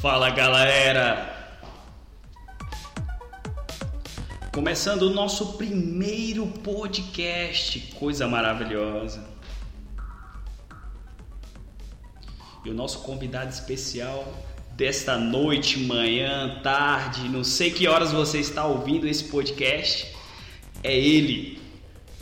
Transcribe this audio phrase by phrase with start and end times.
[0.00, 1.58] Fala galera!
[4.50, 9.22] Começando o nosso primeiro podcast, coisa maravilhosa.
[12.64, 14.26] E o nosso convidado especial
[14.72, 20.16] desta noite, manhã, tarde, não sei que horas você está ouvindo esse podcast,
[20.82, 21.60] é ele,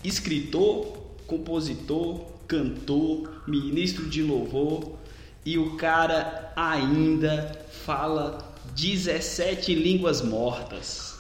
[0.03, 0.99] escritor,
[1.29, 4.99] compositor, cantor, ministro de louvor
[5.47, 11.17] e o cara ainda fala 17 línguas mortas.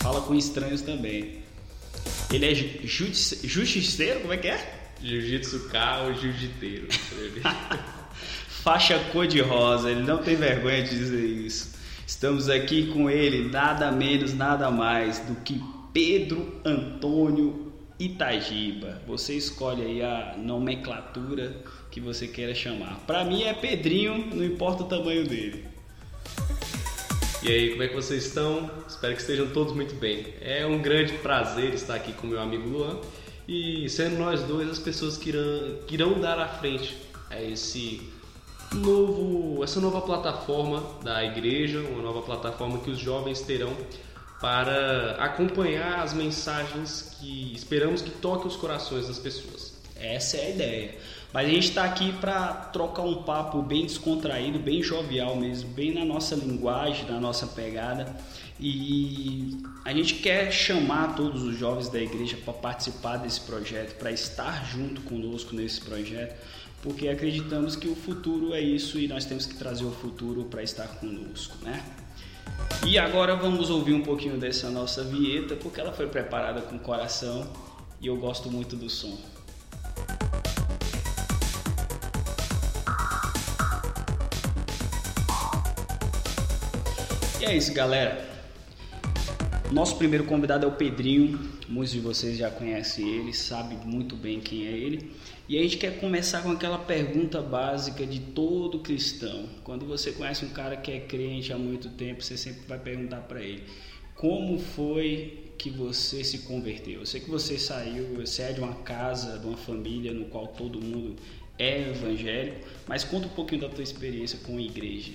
[0.00, 1.38] Fala com estranhos também.
[2.32, 4.20] Ele é justiceiro?
[4.20, 4.80] Como é que é?
[5.00, 5.70] Jiu-jitsu
[6.04, 6.88] ou jiu-jiteiro.
[8.48, 11.70] Faixa cor-de-rosa, ele não tem vergonha de dizer isso.
[12.06, 19.00] Estamos aqui com ele, nada menos, nada mais do que Pedro Antônio Itagiba.
[19.06, 23.00] Você escolhe aí a nomenclatura que você queira chamar.
[23.06, 25.64] Para mim é Pedrinho, não importa o tamanho dele.
[27.42, 28.70] E aí, como é que vocês estão?
[28.86, 30.26] Espero que estejam todos muito bem.
[30.42, 33.00] É um grande prazer estar aqui com meu amigo Luan
[33.48, 36.96] e sendo nós dois as pessoas que irão, que irão dar à frente
[37.30, 38.02] a esse
[38.74, 43.74] novo, essa nova plataforma da igreja, uma nova plataforma que os jovens terão
[44.40, 49.74] para acompanhar as mensagens que esperamos que toquem os corações das pessoas.
[49.96, 50.94] Essa é a ideia.
[51.32, 55.94] Mas a gente está aqui para trocar um papo bem descontraído, bem jovial mesmo, bem
[55.94, 58.16] na nossa linguagem, na nossa pegada.
[58.58, 64.10] E a gente quer chamar todos os jovens da igreja para participar desse projeto, para
[64.10, 66.34] estar junto conosco nesse projeto,
[66.82, 70.62] porque acreditamos que o futuro é isso e nós temos que trazer o futuro para
[70.62, 71.82] estar conosco, né?
[72.86, 77.48] E agora vamos ouvir um pouquinho dessa nossa vinheta, porque ela foi preparada com coração
[78.00, 79.16] e eu gosto muito do som.
[87.50, 88.28] É isso, galera.
[89.72, 91.50] Nosso primeiro convidado é o Pedrinho.
[91.68, 95.10] Muitos de vocês já conhecem ele, sabem muito bem quem é ele.
[95.48, 99.48] E a gente quer começar com aquela pergunta básica de todo cristão.
[99.64, 103.22] Quando você conhece um cara que é crente há muito tempo, você sempre vai perguntar
[103.22, 103.64] para ele:
[104.14, 107.00] como foi que você se converteu?
[107.00, 110.46] Eu sei que você saiu, você é de uma casa, de uma família no qual
[110.46, 111.16] todo mundo
[111.58, 115.14] é evangélico, mas conta um pouquinho da tua experiência com a igreja.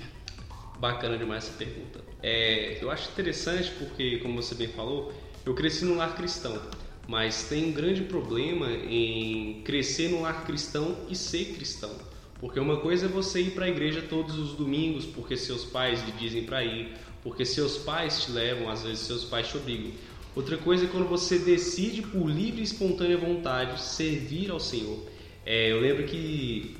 [0.79, 1.99] Bacana demais essa pergunta.
[2.21, 5.13] É, eu acho interessante porque, como você bem falou,
[5.45, 6.59] eu cresci num lar cristão,
[7.07, 11.91] mas tem um grande problema em crescer num lar cristão e ser cristão.
[12.39, 16.03] Porque uma coisa é você ir para a igreja todos os domingos porque seus pais
[16.03, 16.93] lhe dizem para ir,
[17.23, 19.91] porque seus pais te levam, às vezes seus pais te obrigam.
[20.35, 24.99] Outra coisa é quando você decide por livre e espontânea vontade servir ao Senhor.
[25.45, 26.75] É, eu lembro que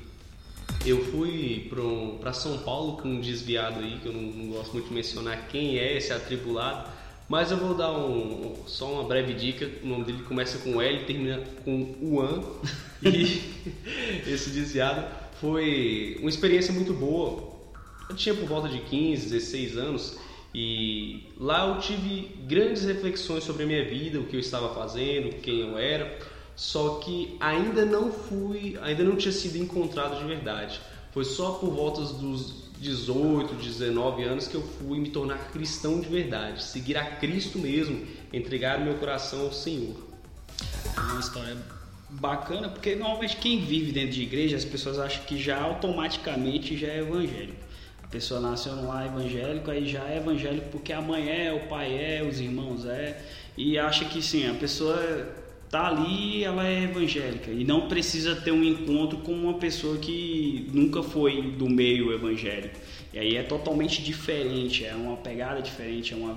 [0.84, 1.68] eu fui
[2.20, 5.48] para São Paulo com um desviado aí, que eu não, não, gosto muito de mencionar
[5.48, 6.88] quem é esse atribulado,
[7.28, 9.68] mas eu vou dar um, só uma breve dica.
[9.82, 12.42] O nome dele começa com L e termina com Uan.
[13.02, 13.42] E
[14.26, 15.06] esse desviado
[15.38, 17.54] foi uma experiência muito boa.
[18.08, 20.18] Eu tinha por volta de 15, 16 anos
[20.54, 25.36] e lá eu tive grandes reflexões sobre a minha vida, o que eu estava fazendo,
[25.42, 26.18] quem eu era
[26.56, 30.80] só que ainda não fui, ainda não tinha sido encontrado de verdade.
[31.12, 36.08] Foi só por volta dos 18, 19 anos que eu fui me tornar cristão de
[36.08, 39.94] verdade, seguir a Cristo mesmo, entregar o meu coração ao Senhor.
[40.96, 41.56] É uma história
[42.08, 46.88] bacana, porque normalmente quem vive dentro de igreja, as pessoas acham que já automaticamente já
[46.88, 47.66] é evangélico.
[48.02, 51.92] A pessoa nasceu lar evangélico, aí já é evangélico porque a mãe é, o pai
[51.92, 53.20] é, os irmãos é,
[53.56, 54.96] e acha que sim, a pessoa
[55.70, 60.68] tá ali, ela é evangélica e não precisa ter um encontro com uma pessoa que
[60.72, 62.78] nunca foi do meio evangélico.
[63.12, 66.36] E aí é totalmente diferente, é uma pegada diferente, é uma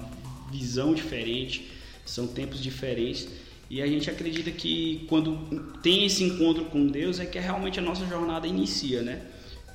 [0.51, 1.69] visão diferente,
[2.05, 3.27] são tempos diferentes.
[3.69, 5.37] E a gente acredita que quando
[5.83, 9.21] tem esse encontro com Deus é que realmente a nossa jornada inicia, né?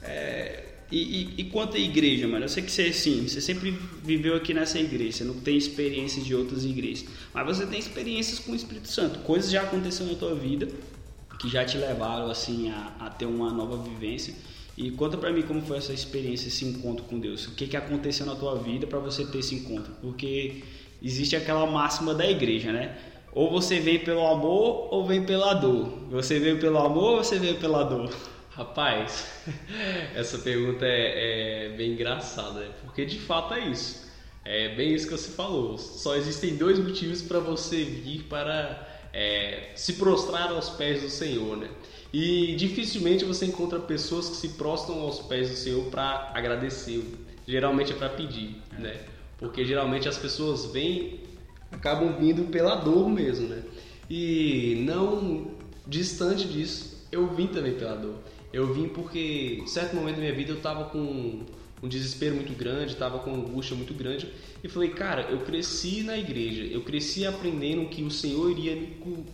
[0.02, 3.76] É, e, e, e, quanto à igreja, mano, eu sei que você, sim, você sempre
[4.02, 8.38] viveu aqui nessa igreja, você não tem experiências de outras igrejas, mas você tem experiências
[8.38, 10.68] com o Espírito Santo, coisas já aconteceram na tua vida
[11.38, 14.34] que já te levaram assim a, a ter uma nova vivência.
[14.76, 17.46] E conta para mim como foi essa experiência, esse encontro com Deus.
[17.46, 19.92] O que, que aconteceu na tua vida para você ter esse encontro?
[20.00, 20.62] Porque
[21.02, 22.96] existe aquela máxima da igreja, né?
[23.32, 25.86] Ou você vem pelo amor ou vem pela dor.
[26.10, 28.10] Você veio pelo amor ou você veio pela dor?
[28.56, 29.26] Rapaz,
[30.14, 32.70] essa pergunta é, é, bem engraçada, né?
[32.82, 34.04] porque de fato é isso.
[34.44, 35.76] É bem isso que você falou.
[35.76, 41.56] Só existem dois motivos para você vir para é, se prostrar aos pés do Senhor,
[41.56, 41.68] né?
[42.12, 47.02] E dificilmente você encontra pessoas que se prostam aos pés do Senhor para agradecer.
[47.48, 48.80] Geralmente é para pedir, é.
[48.80, 49.00] né?
[49.36, 51.20] Porque geralmente as pessoas vêm,
[51.72, 53.62] acabam vindo pela dor mesmo, né?
[54.08, 55.56] E não
[55.86, 58.14] distante disso, eu vim também pela dor.
[58.54, 61.40] Eu vim porque, em certo momento da minha vida, eu estava com
[61.82, 64.28] um desespero muito grande, estava com angústia muito grande.
[64.62, 68.80] E falei, cara, eu cresci na igreja, eu cresci aprendendo que o Senhor iria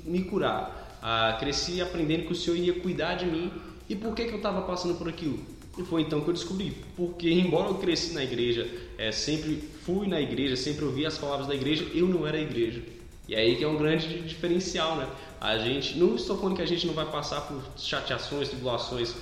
[0.07, 3.53] me, curar, ah, cresci aprendendo que o Senhor iria cuidar de mim.
[3.91, 5.39] E por que, que eu estava passando por aquilo?
[5.77, 6.75] E foi então que eu descobri.
[6.97, 11.47] Porque, embora eu cresci na igreja, é, sempre fui na igreja, sempre ouvi as palavras
[11.47, 12.83] da igreja, eu não era a igreja.
[13.31, 15.09] E aí que é um grande diferencial, né?
[15.41, 19.15] A gente, não estou falando que a gente não vai passar por chateações, tribulações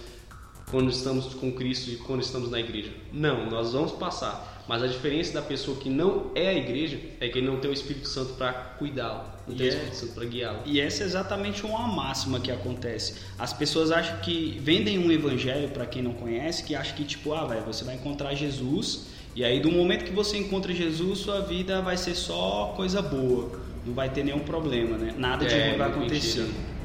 [0.71, 2.91] quando estamos com Cristo e quando estamos na igreja.
[3.13, 4.65] Não, nós vamos passar.
[4.67, 7.71] Mas a diferença da pessoa que não é a igreja é que ele não tem
[7.71, 10.61] o Espírito Santo para cuidá-lo, não tem o é Espírito Santo para guiá-lo.
[10.65, 13.17] E essa é exatamente uma máxima que acontece.
[13.39, 17.35] As pessoas acham que vendem um evangelho para quem não conhece, que acha que tipo,
[17.35, 21.43] ah, velho, você vai encontrar Jesus e aí do momento que você encontra Jesus, sua
[21.43, 25.15] vida vai ser só coisa boa não vai ter nenhum problema, né?
[25.17, 26.43] Nada de é, ruim vai acontecer.
[26.43, 26.79] Mentira.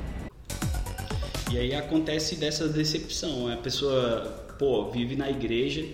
[1.52, 3.48] E aí acontece dessa decepção.
[3.52, 5.86] A pessoa, pô, vive na igreja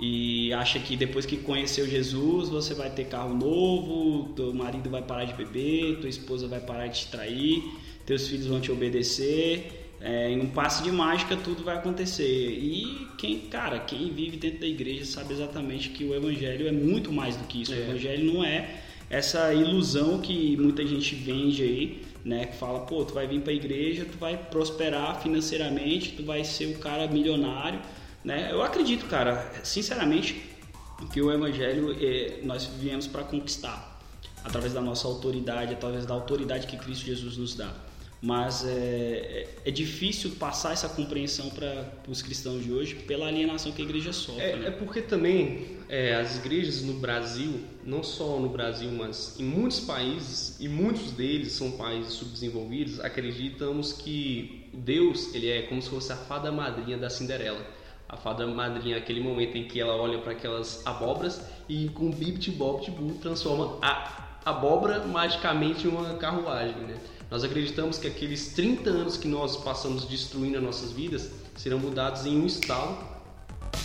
[0.00, 5.02] e acha que depois que conheceu Jesus, você vai ter carro novo, teu marido vai
[5.02, 7.62] parar de beber, tua esposa vai parar de te trair,
[8.06, 9.80] teus filhos vão te obedecer.
[10.00, 12.24] É, em um passe de mágica tudo vai acontecer.
[12.24, 17.12] E quem, cara, quem vive dentro da igreja sabe exatamente que o evangelho é muito
[17.12, 17.72] mais do que isso.
[17.72, 17.76] É.
[17.76, 18.81] O evangelho não é
[19.12, 22.46] essa ilusão que muita gente vende aí, né?
[22.46, 26.42] Que fala, pô, tu vai vir para a igreja, tu vai prosperar financeiramente, tu vai
[26.42, 27.78] ser o cara milionário,
[28.24, 28.48] né?
[28.50, 30.42] Eu acredito, cara, sinceramente,
[31.12, 34.00] que o evangelho é, nós viemos para conquistar
[34.42, 37.70] através da nossa autoridade, através da autoridade que Cristo Jesus nos dá
[38.22, 43.72] mas é, é, é difícil passar essa compreensão para os cristãos de hoje pela alienação
[43.72, 44.40] que a igreja sofre.
[44.40, 44.68] É, né?
[44.68, 49.80] é porque também é, as igrejas no Brasil, não só no Brasil, mas em muitos
[49.80, 56.12] países, e muitos deles são países subdesenvolvidos, acreditamos que Deus ele é como se fosse
[56.12, 57.66] a fada madrinha da Cinderela.
[58.08, 62.10] A fada madrinha é aquele momento em que ela olha para aquelas abóboras e com
[62.10, 62.86] bip bob
[63.20, 66.96] transforma a abóbora magicamente em uma carruagem, né?
[67.32, 72.26] Nós acreditamos que aqueles 30 anos que nós passamos destruindo as nossas vidas serão mudados
[72.26, 72.98] em um estalo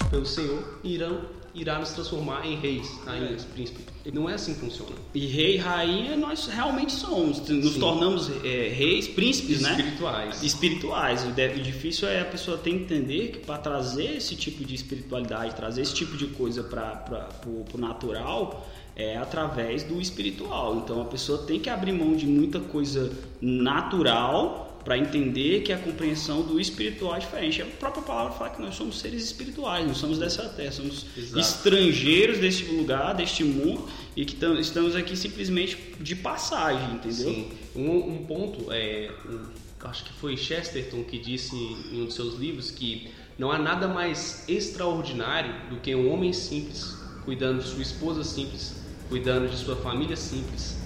[0.09, 1.21] pelo Senhor e irão
[1.55, 3.47] irá nos transformar em reis, rainhas, é.
[3.47, 3.85] príncipes.
[4.13, 4.91] Não é assim que funciona.
[5.13, 7.39] E rei e rainha nós realmente somos.
[7.47, 7.79] Nos Sim.
[7.79, 10.39] tornamos é, reis, príncipes, Espirituais.
[10.41, 10.45] né?
[10.45, 11.25] Espirituais.
[11.25, 15.55] O difícil é a pessoa ter que entender que para trazer esse tipo de espiritualidade,
[15.55, 18.67] trazer esse tipo de coisa para o natural,
[18.97, 20.77] é através do espiritual.
[20.77, 25.77] Então a pessoa tem que abrir mão de muita coisa natural para entender que a
[25.77, 27.61] compreensão do espiritual é diferente.
[27.61, 31.39] A própria palavra fala que nós somos seres espirituais, não somos dessa terra, somos Exato.
[31.39, 37.33] estrangeiros deste lugar, deste mundo e que estamos aqui simplesmente de passagem, entendeu?
[37.33, 37.51] Sim.
[37.75, 39.41] Um, um ponto é, um,
[39.87, 41.55] acho que foi Chesterton que disse
[41.91, 46.33] em um de seus livros que não há nada mais extraordinário do que um homem
[46.33, 48.76] simples cuidando de sua esposa simples
[49.09, 50.77] cuidando de sua família simples.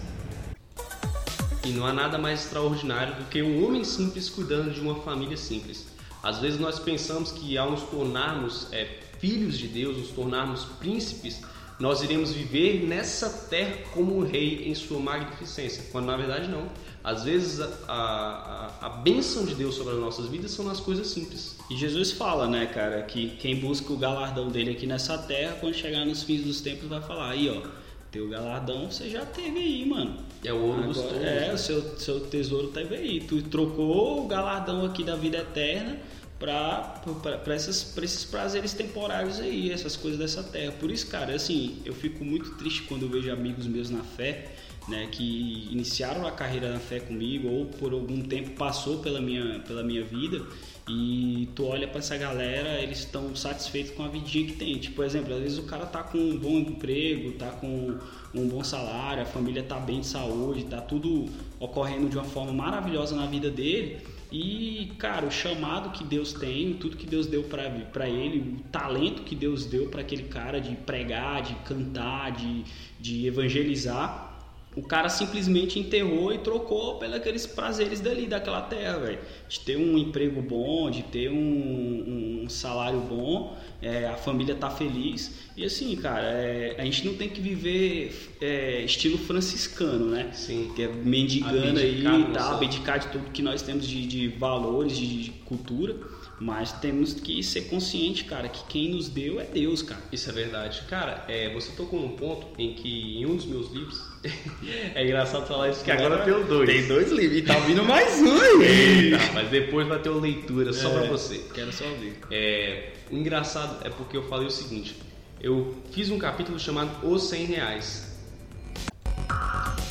[1.64, 5.38] E não há nada mais extraordinário do que um homem simples cuidando de uma família
[5.38, 5.86] simples.
[6.24, 11.42] Às vezes nós pensamos que ao nos tornarmos é, filhos de Deus, nos tornarmos príncipes,
[11.80, 16.70] nós iremos viver nessa terra como um rei em sua magnificência, quando na verdade não.
[17.04, 21.08] Às vezes a, a, a bênção de Deus sobre as nossas vidas são nas coisas
[21.08, 21.58] simples.
[21.72, 25.74] E Jesus fala, né, cara, que quem busca o galardão dele aqui nessa terra, quando
[25.74, 27.68] chegar nos fins dos tempos, vai falar: aí, ó,
[28.12, 30.18] teu galardão você já teve aí, mano.
[30.44, 31.22] É o ouro dos touros.
[31.22, 33.22] É, o seu, seu tesouro teve aí.
[33.22, 35.98] Tu trocou o galardão aqui da vida eterna
[36.42, 40.72] para esses, prazeres temporários aí, essas coisas dessa terra.
[40.74, 44.52] Por isso, cara, assim, eu fico muito triste quando eu vejo amigos meus na fé,
[44.88, 49.60] né, que iniciaram a carreira na fé comigo ou por algum tempo passou pela minha,
[49.60, 50.44] pela minha vida
[50.90, 54.78] e tu olha para essa galera, eles estão satisfeitos com a vidinha que tem.
[54.78, 57.98] Tipo, por exemplo, às vezes o cara tá com um bom emprego, tá com
[58.34, 61.30] um bom salário, a família tá bem de saúde, tá tudo
[61.60, 64.00] ocorrendo de uma forma maravilhosa na vida dele.
[64.32, 69.24] E, cara, o chamado que Deus tem, tudo que Deus deu para ele, o talento
[69.24, 72.64] que Deus deu para aquele cara de pregar, de cantar, de,
[72.98, 74.31] de evangelizar,
[74.76, 79.20] o cara simplesmente enterrou e trocou pelos prazeres dali, daquela terra, velho.
[79.50, 84.70] De ter um emprego bom, de ter um, um salário bom, é, a família tá
[84.70, 85.50] feliz.
[85.58, 90.30] E assim, cara, é, a gente não tem que viver é, estilo franciscano, né?
[90.32, 90.72] Sim.
[90.74, 94.96] Que é mendigando aí e tal, abdicar de tudo que nós temos de, de valores,
[94.96, 95.98] de, de cultura.
[96.42, 100.02] Mas temos que ser consciente, cara, que quem nos deu é Deus, cara.
[100.12, 100.82] Isso é verdade.
[100.90, 104.02] Cara, é, você tocou num ponto em que em um dos meus livros.
[104.96, 106.68] é engraçado falar isso, que agora tem dois.
[106.68, 109.12] Tem dois livros e tá vindo mais um aí.
[109.12, 111.46] Eita, mas depois vai ter uma leitura só pra É, você.
[111.54, 112.18] Quero só ver.
[112.32, 114.96] É, o engraçado é porque eu falei o seguinte:
[115.40, 118.18] eu fiz um capítulo chamado Os 100 Reais.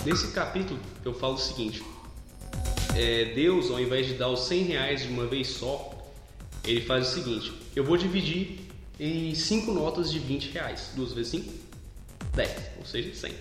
[0.04, 1.80] Nesse capítulo eu falo o seguinte:
[2.96, 5.99] é, Deus, ao invés de dar os 100 reais de uma vez só,
[6.64, 8.60] ele faz o seguinte: eu vou dividir
[8.98, 10.90] em cinco notas de 20 reais.
[10.94, 11.52] Duas vezes 5?
[12.34, 13.34] 10, ou seja, 100.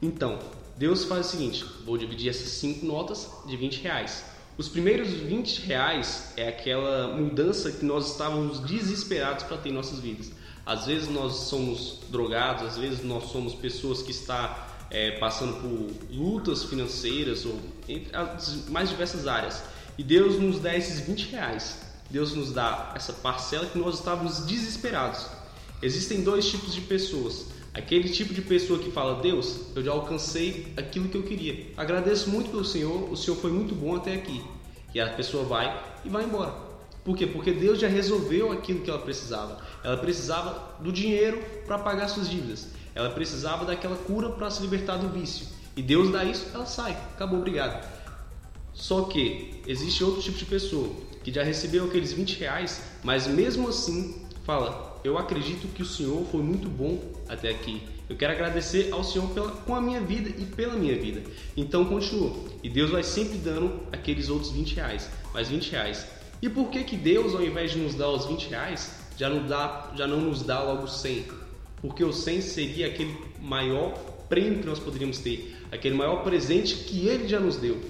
[0.00, 0.38] Então,
[0.76, 4.24] Deus faz o seguinte: vou dividir essas cinco notas de 20 reais.
[4.58, 9.98] Os primeiros 20 reais é aquela mudança que nós estávamos desesperados para ter em nossas
[9.98, 10.30] vidas.
[10.64, 16.14] Às vezes nós somos drogados, às vezes nós somos pessoas que está é, passando por
[16.14, 19.62] lutas financeiras ou entre as mais diversas áreas.
[19.96, 21.91] E Deus nos dá esses 20 reais.
[22.10, 25.26] Deus nos dá essa parcela que nós estávamos desesperados.
[25.80, 27.46] Existem dois tipos de pessoas.
[27.74, 31.72] Aquele tipo de pessoa que fala: Deus, eu já alcancei aquilo que eu queria.
[31.76, 34.42] Agradeço muito pelo Senhor, o Senhor foi muito bom até aqui.
[34.94, 36.54] E a pessoa vai e vai embora.
[37.04, 37.26] Por quê?
[37.26, 39.58] Porque Deus já resolveu aquilo que ela precisava.
[39.82, 42.68] Ela precisava do dinheiro para pagar suas dívidas.
[42.94, 45.46] Ela precisava daquela cura para se libertar do vício.
[45.76, 46.92] E Deus dá isso, ela sai.
[47.14, 47.82] Acabou, obrigado.
[48.74, 50.90] Só que existe outro tipo de pessoa
[51.22, 56.24] que já recebeu aqueles 20 reais, mas mesmo assim fala: Eu acredito que o Senhor
[56.30, 57.82] foi muito bom até aqui.
[58.08, 61.22] Eu quero agradecer ao Senhor pela, com a minha vida e pela minha vida.
[61.56, 62.32] Então continua.
[62.62, 66.06] E Deus vai sempre dando aqueles outros 20 reais, mais 20 reais.
[66.42, 69.46] E por que que Deus, ao invés de nos dar os 20 reais, já não,
[69.46, 71.26] dá, já não nos dá logo 100?
[71.80, 73.92] Porque o 100 seria aquele maior
[74.28, 77.80] prêmio que nós poderíamos ter, aquele maior presente que Ele já nos deu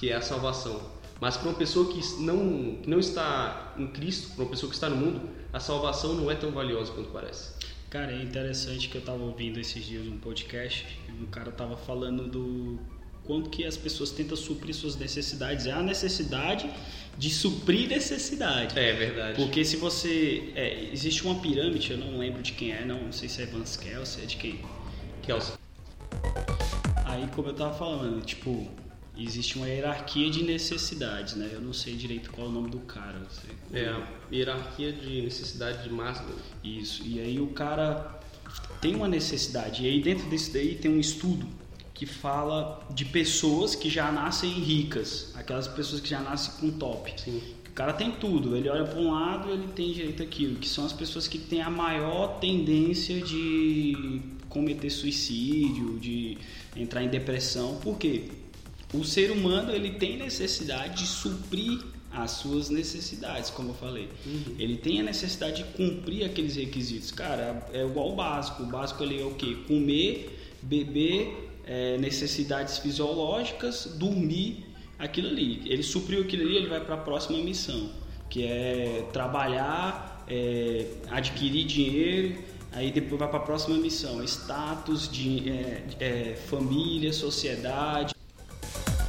[0.00, 0.80] que é a salvação.
[1.20, 4.76] Mas para uma pessoa que não, que não está em Cristo, para uma pessoa que
[4.76, 7.50] está no mundo, a salvação não é tão valiosa quanto parece.
[7.90, 11.76] Cara, é interessante que eu tava ouvindo esses dias um podcast e um cara tava
[11.76, 12.78] falando do
[13.24, 15.66] quanto que as pessoas tentam suprir suas necessidades.
[15.66, 16.70] É a necessidade
[17.18, 18.78] de suprir necessidade.
[18.78, 19.36] É verdade.
[19.36, 20.52] Porque se você.
[20.54, 23.46] é, existe uma pirâmide, eu não lembro de quem é, não, não sei se é
[23.46, 24.60] Vance Kelsey, é de quem.
[25.22, 25.54] Kelsey.
[27.04, 28.68] Aí, como eu tava falando, tipo,
[29.24, 31.50] existe uma hierarquia de necessidades, né?
[31.52, 33.20] Eu não sei direito qual é o nome do cara.
[33.72, 36.36] É a hierarquia de necessidade de Maslow.
[36.64, 37.02] Isso.
[37.06, 38.20] E aí o cara
[38.80, 39.84] tem uma necessidade.
[39.84, 41.46] E aí dentro desse daí tem um estudo
[41.92, 47.12] que fala de pessoas que já nascem ricas, aquelas pessoas que já nascem com top.
[47.20, 47.42] Sim.
[47.68, 50.68] O cara tem tudo, ele olha para um lado e ele tem direito àquilo, que
[50.68, 56.36] são as pessoas que têm a maior tendência de cometer suicídio, de
[56.74, 57.76] entrar em depressão.
[57.76, 58.24] Por quê?
[58.92, 61.80] O ser humano ele tem necessidade de suprir
[62.12, 64.08] as suas necessidades, como eu falei.
[64.58, 67.12] Ele tem a necessidade de cumprir aqueles requisitos.
[67.12, 68.64] Cara, é igual o básico.
[68.64, 69.56] O básico ali é o quê?
[69.68, 74.64] Comer, beber, é, necessidades fisiológicas, dormir,
[74.98, 75.62] aquilo ali.
[75.66, 77.90] Ele supriu aquilo ali, ele vai para a próxima missão,
[78.28, 82.38] que é trabalhar, é, adquirir dinheiro,
[82.72, 88.14] aí depois vai para a próxima missão, status, de, é, é, família, sociedade.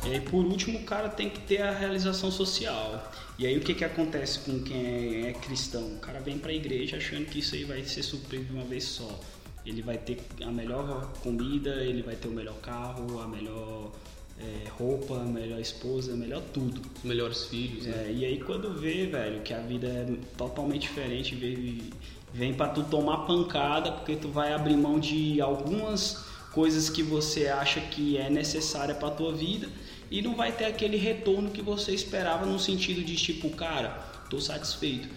[0.05, 3.11] E aí, por último, o cara tem que ter a realização social.
[3.37, 5.83] E aí, o que, que acontece com quem é, cristão?
[5.93, 8.63] O cara vem para a igreja achando que isso aí vai ser suprido de uma
[8.63, 9.19] vez só.
[9.63, 13.91] Ele vai ter a melhor comida, ele vai ter o melhor carro, a melhor
[14.39, 16.81] é, roupa, a melhor esposa, a melhor tudo.
[16.97, 18.07] Os melhores filhos, né?
[18.07, 21.91] É, e aí quando vê, velho, que a vida é totalmente diferente, vem,
[22.33, 27.47] vem para tu tomar pancada, porque tu vai abrir mão de algumas coisas que você
[27.47, 29.69] acha que é necessária para tua vida
[30.11, 33.91] e não vai ter aquele retorno que você esperava no sentido de tipo, cara,
[34.29, 35.07] tô satisfeito.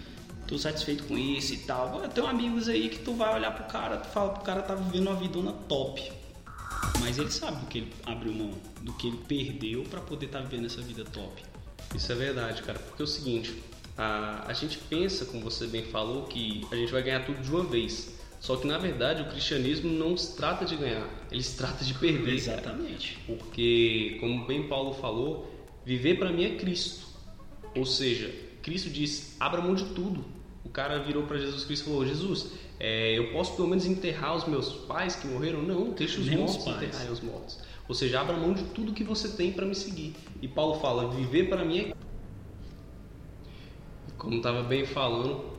[0.46, 2.00] Tô satisfeito com isso e tal.
[2.08, 5.08] Tenho amigos aí que tu vai olhar pro cara, tu fala pro cara tá vivendo
[5.08, 6.12] uma vidona top.
[7.00, 10.40] Mas ele sabe do que ele abriu mão, do que ele perdeu para poder estar
[10.42, 11.42] vivendo essa vida top.
[11.94, 12.78] Isso é verdade, cara.
[12.78, 13.62] Porque é o seguinte,
[13.96, 17.50] a, a gente pensa, como você bem falou, que a gente vai ganhar tudo de
[17.50, 18.13] uma vez.
[18.44, 21.94] Só que na verdade o cristianismo não se trata de ganhar, ele se trata de
[21.94, 22.44] perder.
[22.44, 22.60] cara.
[22.60, 23.18] Exatamente.
[23.26, 25.50] Porque, como bem Paulo falou,
[25.82, 27.06] viver para mim é Cristo.
[27.74, 28.30] Ou seja,
[28.62, 30.22] Cristo diz: abra mão de tudo.
[30.62, 34.36] O cara virou para Jesus Cristo e falou: Jesus, é, eu posso pelo menos enterrar
[34.36, 35.62] os meus pais que morreram?
[35.62, 36.82] Não, deixa os Nem os mortos pais.
[36.82, 37.58] enterrarem os mortos.
[37.88, 40.14] Ou seja, abra mão de tudo que você tem para me seguir.
[40.42, 41.94] E Paulo fala: viver para mim é.
[44.18, 45.54] Como estava bem falando.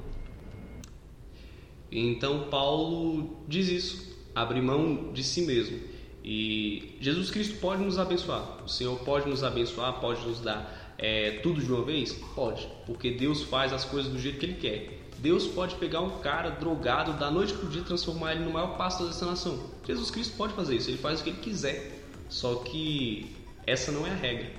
[1.97, 5.79] Então Paulo diz isso: abre mão de si mesmo.
[6.23, 8.63] E Jesus Cristo pode nos abençoar.
[8.65, 12.13] O Senhor pode nos abençoar, pode nos dar é, tudo de uma vez?
[12.35, 15.01] Pode, porque Deus faz as coisas do jeito que Ele quer.
[15.19, 18.51] Deus pode pegar um cara drogado da noite para o dia e transformar ele no
[18.51, 19.71] maior pastor dessa nação.
[19.87, 22.03] Jesus Cristo pode fazer isso, ele faz o que ele quiser.
[22.27, 23.33] Só que
[23.65, 24.51] essa não é a regra,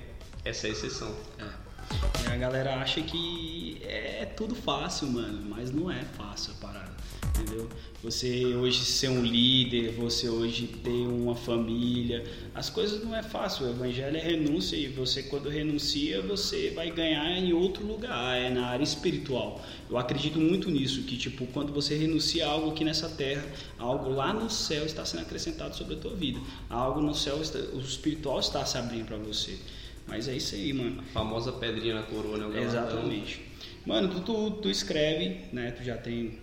[0.45, 1.15] essa é a exceção.
[1.39, 2.33] É.
[2.33, 6.96] A galera acha que é tudo fácil, mano, mas não é fácil a parada
[7.41, 7.69] entendeu?
[8.03, 12.25] Você hoje ser um líder, você hoje ter uma família,
[12.55, 13.67] as coisas não é fácil.
[13.67, 18.51] O evangelho é renúncia e você quando renuncia, você vai ganhar em outro lugar, é
[18.51, 19.65] na área espiritual.
[19.91, 23.45] Eu acredito muito nisso, que tipo, quando você renuncia a algo aqui nessa terra,
[23.79, 26.41] algo lá no céu está sendo acrescentado sobre a tua vida.
[26.69, 29.59] Algo no céu, o espiritual está se abrindo para você.
[30.07, 31.01] Mas é isso aí, mano.
[31.01, 32.63] A famosa pedrinha na coroa, né?
[32.63, 33.41] Exatamente.
[33.85, 35.73] Mano, tu, tu, tu escreve, né?
[35.73, 36.39] Tu já tem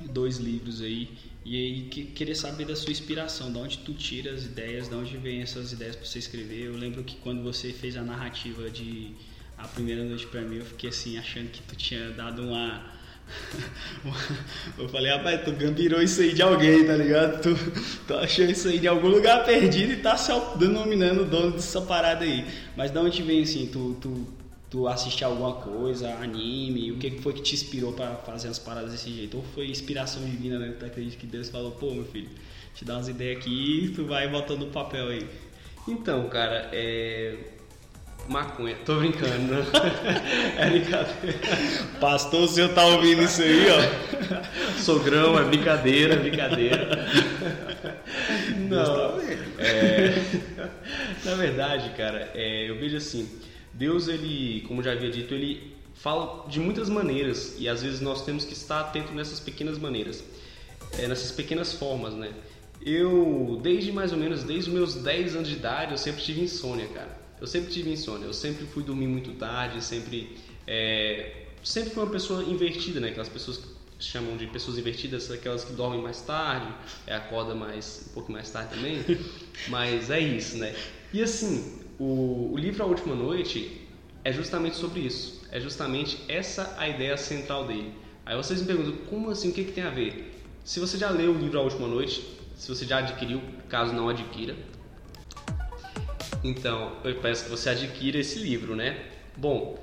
[0.00, 1.08] dois livros aí
[1.44, 4.94] e aí que, queria saber da sua inspiração, de onde tu tira as ideias, de
[4.94, 6.64] onde vem essas ideias para você escrever.
[6.64, 9.12] Eu lembro que quando você fez a narrativa de
[9.58, 12.94] a primeira noite para mim, eu fiquei assim achando que tu tinha dado uma
[14.78, 17.40] eu falei, rapaz, tu gambirou isso aí de alguém, tá ligado?
[17.42, 17.56] Tu,
[18.06, 21.80] tu achou isso aí de algum lugar perdido e tá se denominando o dono dessa
[21.80, 22.44] parada aí.
[22.76, 24.26] Mas de onde vem assim, tu, tu
[24.74, 28.90] tu assistir alguma coisa, anime, o que foi que te inspirou para fazer as paradas
[28.90, 29.36] desse jeito?
[29.36, 30.74] Ou foi inspiração divina, né?
[30.76, 32.28] Tu acredita que Deus falou, pô, meu filho,
[32.74, 35.28] te dá umas ideias aqui e tu vai botando no papel aí.
[35.86, 37.36] Então, cara, é.
[38.28, 39.64] Maconha, tô brincando, né?
[40.58, 41.38] é brincadeira.
[42.00, 44.80] Pastor, o senhor tá ouvindo isso aí, ó?
[44.80, 47.06] Sogrão, é brincadeira, é brincadeira.
[48.68, 49.20] Não,
[49.56, 50.14] é...
[51.24, 52.68] na verdade, cara, é...
[52.68, 53.28] eu vejo assim,
[53.74, 58.24] Deus, ele, como já havia dito, ele fala de muitas maneiras e às vezes nós
[58.24, 60.24] temos que estar atento nessas pequenas maneiras,
[60.98, 62.32] é, nessas pequenas formas, né?
[62.84, 66.42] Eu, desde mais ou menos, desde os meus 10 anos de idade, eu sempre tive
[66.42, 67.18] insônia, cara.
[67.40, 72.10] Eu sempre tive insônia, eu sempre fui dormir muito tarde, sempre, é, sempre fui uma
[72.10, 73.08] pessoa invertida, né?
[73.08, 73.66] Aquelas pessoas que
[73.98, 76.72] chamam de pessoas invertidas, aquelas que dormem mais tarde,
[77.06, 79.02] é, acorda mais, um pouco mais tarde também,
[79.68, 80.74] mas é isso, né?
[81.12, 83.80] E assim, o, o livro A Última Noite
[84.24, 85.42] é justamente sobre isso.
[85.50, 87.92] É justamente essa a ideia central dele.
[88.26, 90.32] Aí vocês me perguntam, como assim, o que, que tem a ver?
[90.64, 92.26] Se você já leu o livro A Última Noite,
[92.56, 94.56] se você já adquiriu, caso não adquira,
[96.42, 99.02] então eu peço que você adquira esse livro, né?
[99.36, 99.78] Bom,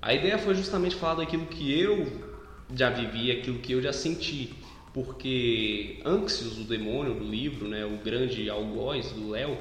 [0.00, 2.06] a ideia foi justamente falar daquilo que eu
[2.74, 4.54] já vivi, aquilo que eu já senti.
[4.92, 9.58] Porque Anxious, o demônio do livro, né, o grande algoz do Léo,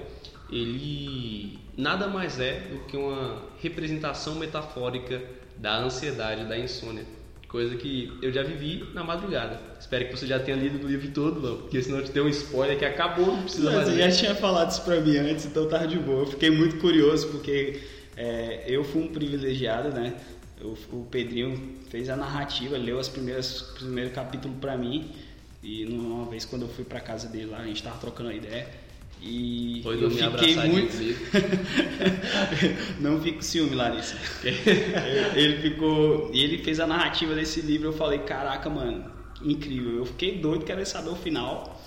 [0.49, 5.21] ele nada mais é do que uma representação metafórica
[5.57, 7.05] da ansiedade, da insônia.
[7.47, 9.59] Coisa que eu já vivi na madrugada.
[9.79, 12.29] Espero que você já tenha lido o livro todo, porque senão eu te deu um
[12.29, 13.89] spoiler que acabou, não precisa Mas mais.
[13.89, 16.21] Você já tinha falado isso pra mim antes, então tá de boa.
[16.21, 17.81] Eu fiquei muito curioso, porque
[18.17, 20.15] é, eu fui um privilegiado, né?
[20.59, 25.11] Eu, o Pedrinho fez a narrativa, leu as primeiras primeiro capítulo para mim.
[25.63, 28.67] E uma vez quando eu fui para casa dele lá, a gente tava trocando ideia.
[29.21, 30.95] E Foi eu fiquei muito.
[33.01, 34.15] Não fico ciúme, Larissa.
[35.35, 36.29] ele ficou.
[36.33, 37.87] Ele fez a narrativa desse livro.
[37.89, 39.05] Eu falei, caraca, mano,
[39.41, 39.97] incrível.
[39.97, 41.81] Eu fiquei doido, querendo saber o final.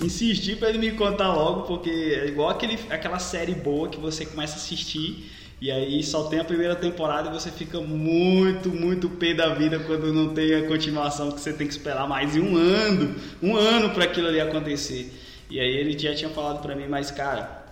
[0.00, 4.24] Insisti para ele me contar logo, porque é igual aquele, aquela série boa que você
[4.24, 5.30] começa a assistir.
[5.60, 9.78] E aí só tem a primeira temporada e você fica muito, muito pé da vida
[9.80, 13.56] quando não tem a continuação, que você tem que esperar mais de um ano, um
[13.56, 15.12] ano para aquilo ali acontecer.
[15.50, 17.66] E aí ele já tinha falado para mim, mas cara,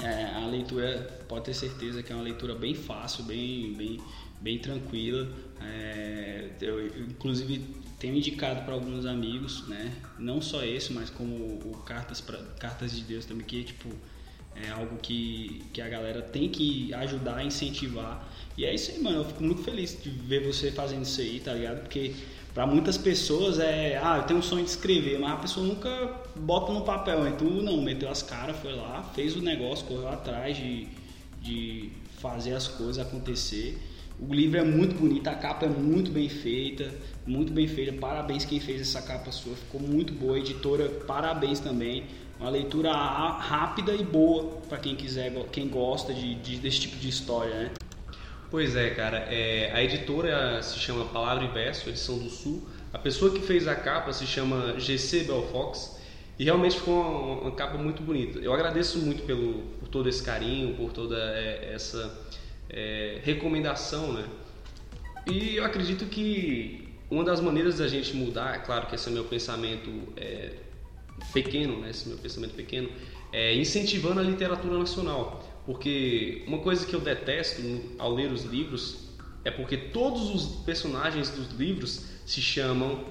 [0.00, 4.00] é, a leitura pode ter certeza que é uma leitura bem fácil, bem, bem,
[4.40, 5.28] bem tranquila.
[5.60, 7.60] É, eu, inclusive
[7.98, 9.92] tenho indicado para alguns amigos, né?
[10.18, 13.88] Não só esse, mas como o Cartas, pra, Cartas de Deus também, que tipo
[14.56, 18.28] é algo que, que a galera tem que ajudar, incentivar.
[18.56, 19.18] E é isso aí, mano.
[19.18, 21.80] Eu fico muito feliz de ver você fazendo isso aí, tá ligado?
[21.80, 22.14] Porque
[22.54, 25.90] para muitas pessoas é, ah, eu tenho um sonho de escrever, mas a pessoa nunca
[26.36, 27.26] bota no papel.
[27.26, 30.86] E tu não, meteu as caras, foi lá, fez o negócio, correu atrás de,
[31.42, 31.90] de
[32.20, 33.76] fazer as coisas acontecer.
[34.20, 36.94] O livro é muito bonito, a capa é muito bem feita,
[37.26, 37.92] muito bem feita.
[37.94, 40.38] Parabéns quem fez essa capa sua, ficou muito boa.
[40.38, 42.04] Editora, parabéns também.
[42.38, 47.08] Uma leitura rápida e boa para quem quiser, quem gosta de, de, desse tipo de
[47.08, 47.70] história, né?
[48.50, 49.18] Pois é, cara.
[49.30, 52.62] É, a editora se chama Palavra e Verso, edição do Sul.
[52.92, 55.98] A pessoa que fez a capa se chama GC Belfox.
[56.38, 58.38] E realmente ficou uma, uma, capa muito bonita.
[58.40, 62.12] Eu agradeço muito pelo, por todo esse carinho, por toda é, essa
[62.68, 64.24] é, recomendação, né?
[65.26, 69.12] E eu acredito que uma das maneiras da gente mudar, é claro que esse é
[69.12, 70.50] meu pensamento é,
[71.32, 71.90] pequeno, né?
[71.90, 72.90] Esse meu pensamento pequeno,
[73.32, 75.53] é incentivando a literatura nacional.
[75.66, 77.62] Porque uma coisa que eu detesto
[77.98, 79.08] ao ler os livros
[79.44, 83.04] é porque todos os personagens dos livros se chamam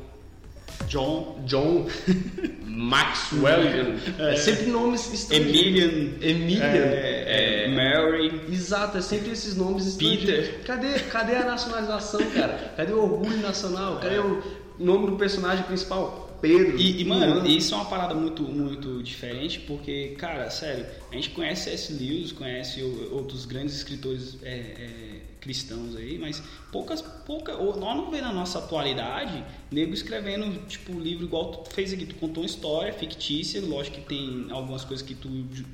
[0.88, 1.88] John, John
[2.66, 5.48] Maxwell, é, é, sempre nomes estranhos.
[5.48, 10.62] Emilian, Emilian, é, é, Mary, exato, é sempre esses nomes Peter.
[10.66, 12.74] Cadê, cadê a nacionalização, cara?
[12.76, 14.00] Cadê o orgulho nacional?
[14.00, 14.42] Cadê o
[14.80, 16.23] nome do personagem principal?
[16.44, 16.78] Pedro.
[16.78, 21.30] E, e mano, isso é uma parada muito, muito diferente, porque, cara, sério, a gente
[21.30, 21.94] conhece S.
[21.94, 25.13] Lewis, conhece outros grandes escritores é, é,
[25.44, 30.98] cristãos aí, mas poucas, pouca, ou nós não vê na nossa atualidade nego escrevendo, tipo,
[30.98, 35.06] livro igual tu fez aqui, tu contou uma história fictícia, lógico que tem algumas coisas
[35.06, 35.28] que tu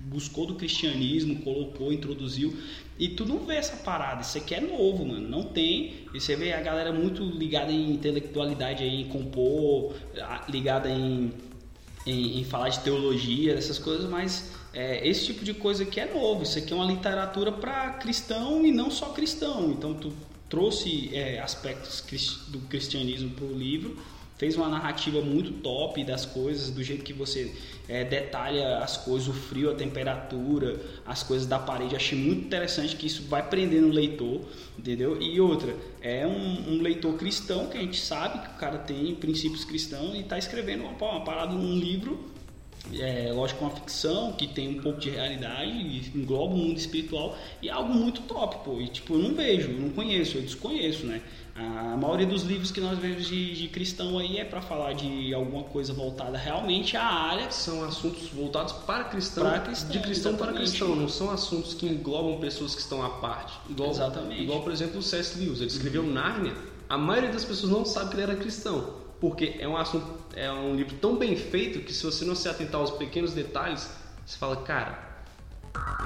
[0.06, 2.58] buscou do cristianismo, colocou, introduziu,
[2.98, 5.26] e tu não vê essa parada, isso aqui é novo, mano.
[5.30, 6.08] Não tem.
[6.14, 9.94] E você vê a galera muito ligada em intelectualidade aí, em compor,
[10.50, 11.32] ligada em,
[12.06, 16.14] em, em falar de teologia, dessas coisas, mas é, esse tipo de coisa aqui é
[16.14, 16.44] novo.
[16.44, 19.72] Isso aqui é uma literatura para cristão e não só cristão.
[19.72, 20.14] Então tu
[20.48, 22.04] trouxe é, aspectos
[22.48, 23.98] do cristianismo para o livro
[24.40, 27.54] fez uma narrativa muito top das coisas, do jeito que você
[27.90, 31.94] é, detalha as coisas, o frio, a temperatura, as coisas da parede.
[31.94, 34.42] Achei muito interessante que isso vai prendendo o leitor,
[34.78, 35.22] entendeu?
[35.22, 39.14] E outra, é um, um leitor cristão que a gente sabe que o cara tem
[39.14, 42.18] princípios cristãos e está escrevendo uma, uma parada num livro
[42.94, 47.70] é, lógico, uma ficção que tem um pouco de realidade, engloba o mundo espiritual e
[47.70, 48.80] é algo muito top, pô.
[48.80, 51.22] E tipo, eu não vejo, eu não conheço, eu desconheço, né?
[51.60, 55.34] A maioria dos livros que nós vemos de, de cristão aí é para falar de
[55.34, 57.52] alguma coisa voltada realmente à área.
[57.52, 61.86] São assuntos voltados para cristão, para cristão de cristão para cristão, não são assuntos que
[61.86, 63.60] englobam pessoas que estão à parte.
[63.70, 64.44] Igual, exatamente.
[64.44, 65.38] Igual, por exemplo, o C.S.
[65.38, 66.14] Lewis, ele escreveu uhum.
[66.14, 66.54] Nárnia.
[66.88, 70.08] A maioria das pessoas não sabe que ele era cristão, porque é um assunto,
[70.40, 73.94] é um livro tão bem feito que se você não se atentar aos pequenos detalhes,
[74.26, 74.98] você fala, cara,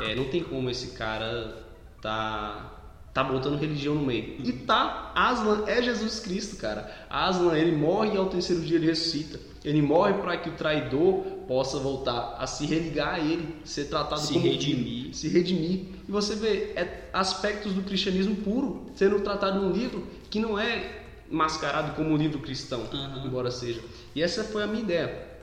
[0.02, 1.64] é, não tem como esse cara
[2.02, 2.72] tá
[3.14, 4.38] tá botando religião no meio.
[4.44, 6.92] E tá, Aslan é Jesus Cristo, cara.
[7.08, 9.40] Aslan, ele morre e ao terceiro dia ele ressuscita.
[9.64, 14.20] Ele morre para que o traidor possa voltar a se religar a ele, ser tratado
[14.20, 15.86] se como redimir, se redimir.
[16.10, 21.03] E você vê é aspectos do cristianismo puro sendo tratado num livro que não é
[21.34, 23.26] mascarado como um livro cristão, uhum.
[23.26, 23.82] embora seja.
[24.16, 25.34] E essa foi a minha ideia.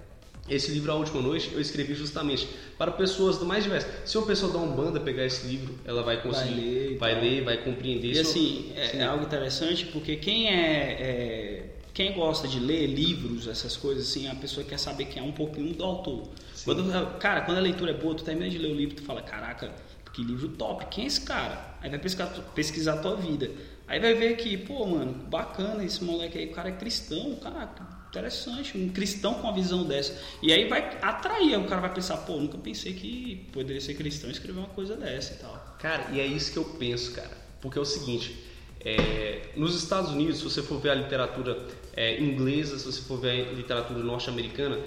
[0.49, 2.49] Esse livro, A Última Noite, eu escrevi justamente
[2.79, 4.09] para pessoas do mais diversas.
[4.09, 7.45] Se uma pessoa da Umbanda pegar esse livro, ela vai conseguir, vai ler, vai, ler,
[7.45, 8.15] vai compreender.
[8.15, 13.47] E assim, é, é, algo interessante porque quem é, é, quem gosta de ler livros,
[13.47, 16.29] essas coisas assim, a pessoa quer saber quem é um pouquinho do autor.
[16.65, 19.23] Quando, cara, quando a leitura é boa, tu termina de ler o livro, tu fala,
[19.23, 19.73] caraca,
[20.13, 21.77] que livro top, quem é esse cara?
[21.81, 23.51] Aí vai pesquisar, pesquisar a tua vida.
[23.91, 27.99] Aí vai ver que, pô, mano, bacana esse moleque aí, o cara é cristão, caraca
[28.09, 30.17] interessante, um cristão com uma visão dessa.
[30.41, 34.31] E aí vai atrair, o cara vai pensar, pô, nunca pensei que poderia ser cristão
[34.31, 35.77] e escrever uma coisa dessa e tal.
[35.81, 37.37] Cara, e é isso que eu penso, cara.
[37.61, 38.45] Porque é o seguinte,
[38.85, 43.19] é, nos Estados Unidos, se você for ver a literatura é, inglesa, se você for
[43.19, 44.79] ver a literatura norte-americana,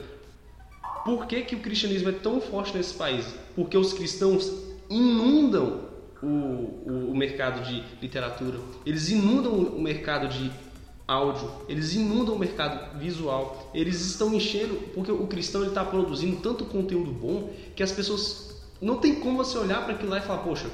[1.04, 3.26] por que, que o cristianismo é tão forte nesse país?
[3.54, 4.50] Porque os cristãos
[4.89, 5.93] inundam
[6.24, 10.52] o, o, o mercado de literatura, eles inundam o mercado de
[11.06, 16.66] áudio, eles inundam o mercado visual, eles estão enchendo, porque o cristão está produzindo tanto
[16.66, 20.44] conteúdo bom que as pessoas não tem como você olhar para aquilo lá e falar,
[20.44, 20.70] poxa,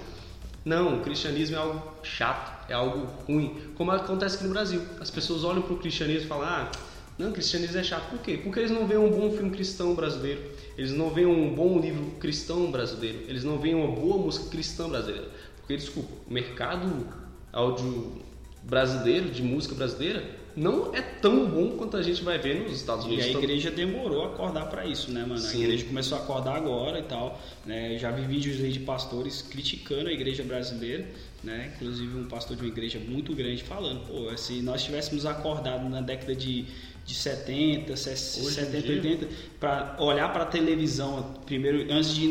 [0.64, 4.82] não, o cristianismo é algo chato, é algo ruim, como acontece aqui no Brasil.
[5.00, 6.72] As pessoas olham para o cristianismo e falam, ah,
[7.18, 8.10] não, o cristianismo é chato.
[8.10, 8.40] Por quê?
[8.42, 10.42] Porque eles não veem um bom filme cristão brasileiro,
[10.78, 14.88] eles não veem um bom livro cristão brasileiro, eles não veem uma boa música cristã
[14.88, 15.28] brasileira.
[15.70, 17.06] Porque, desculpa, o mercado
[17.54, 18.24] áudio
[18.64, 23.06] brasileiro, de música brasileira, não é tão bom quanto a gente vai ver nos Estados
[23.06, 23.28] Unidos.
[23.28, 25.38] E a igreja demorou a acordar para isso, né, mano?
[25.38, 25.62] Sim.
[25.62, 27.40] A igreja começou a acordar agora e tal.
[27.68, 28.00] Né?
[28.00, 31.08] Já vi vídeos aí de pastores criticando a igreja brasileira,
[31.44, 31.72] né?
[31.76, 36.02] Inclusive um pastor de uma igreja muito grande falando, pô, se nós tivéssemos acordado na
[36.02, 36.66] década de,
[37.06, 39.28] de 70, 70, 80,
[39.60, 42.26] para olhar para a televisão primeiro, antes de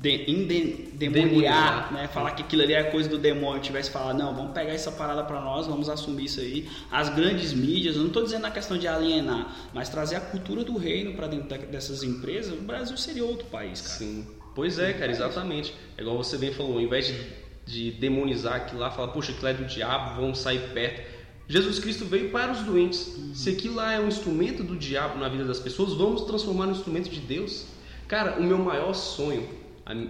[0.00, 2.06] de, demoniar, né?
[2.08, 5.24] Falar que aquilo ali é coisa do demônio, tivesse falar, não, vamos pegar essa parada
[5.24, 6.68] para nós, vamos assumir isso aí.
[6.90, 10.62] As grandes mídias, eu não estou dizendo a questão de alienar, mas trazer a cultura
[10.62, 13.94] do reino para dentro dessas empresas, o Brasil seria outro país, cara.
[13.94, 14.26] Sim.
[14.54, 15.74] Pois é, cara, exatamente.
[15.96, 17.18] É igual você bem falou, ao invés de,
[17.66, 21.18] de demonizar aquilo lá, falar, puxa, aquilo é do diabo, vamos sair perto.
[21.48, 23.16] Jesus Cristo veio para os doentes.
[23.16, 23.34] Uhum.
[23.34, 26.72] Se aquilo lá é um instrumento do diabo na vida das pessoas, vamos transformar no
[26.72, 27.66] instrumento de Deus.
[28.06, 29.48] Cara, o meu maior sonho,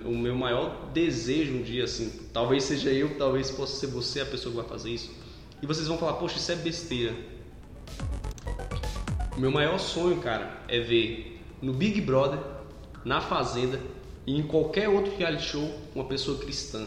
[0.04, 4.26] o meu maior desejo um dia assim, talvez seja eu, talvez possa ser você a
[4.26, 5.10] pessoa que vai fazer isso.
[5.62, 7.14] E vocês vão falar, poxa, isso é besteira.
[9.36, 12.40] O meu maior sonho, cara, é ver no Big Brother,
[13.04, 13.80] na Fazenda
[14.26, 16.86] e em qualquer outro reality show uma pessoa cristã.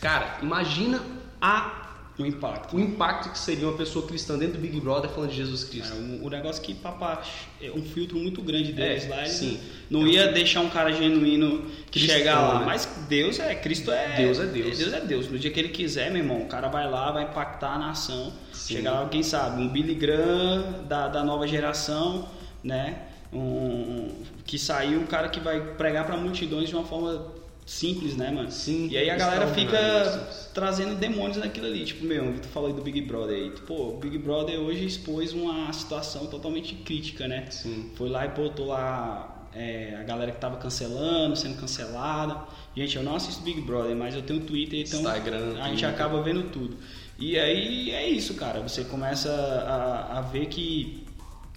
[0.00, 1.02] Cara, imagina
[1.40, 1.83] a
[2.22, 2.76] o impacto.
[2.76, 5.92] O impacto que seria uma pessoa cristã dentro do Big Brother falando de Jesus Cristo.
[5.92, 7.22] É, o, o negócio que papá
[7.60, 9.26] é um filtro muito grande deles é, lá.
[9.26, 9.58] Sim.
[9.90, 12.60] Não ia deixar um cara genuíno que chegar lá.
[12.60, 12.66] Né?
[12.66, 14.16] Mas Deus é, Cristo é.
[14.16, 14.78] Deus é Deus.
[14.78, 15.28] Deus é Deus.
[15.28, 18.32] No dia que ele quiser, meu irmão, o cara vai lá, vai impactar a nação.
[18.52, 18.76] Sim.
[18.76, 22.28] Chegar lá, quem sabe, um Billy Graham da, da nova geração,
[22.62, 23.08] né?
[23.32, 27.32] Um, que saiu um cara que vai pregar para multidões de uma forma
[27.66, 28.50] simples, né, mano?
[28.50, 28.88] Sim.
[28.90, 31.84] E aí a galera fica trazendo demônios naquilo ali.
[31.84, 33.50] Tipo, meu, tu falou aí do Big Brother aí.
[33.66, 37.46] Pô, o Big Brother hoje expôs uma situação totalmente crítica, né?
[37.50, 37.90] Sim.
[37.94, 42.42] Foi lá e botou lá é, a galera que tava cancelando, sendo cancelada.
[42.76, 46.20] Gente, eu não assisto Big Brother, mas eu tenho Twitter, então Instagram, a gente acaba
[46.22, 46.76] vendo tudo.
[47.18, 48.60] E aí é isso, cara.
[48.60, 51.04] Você começa a, a ver que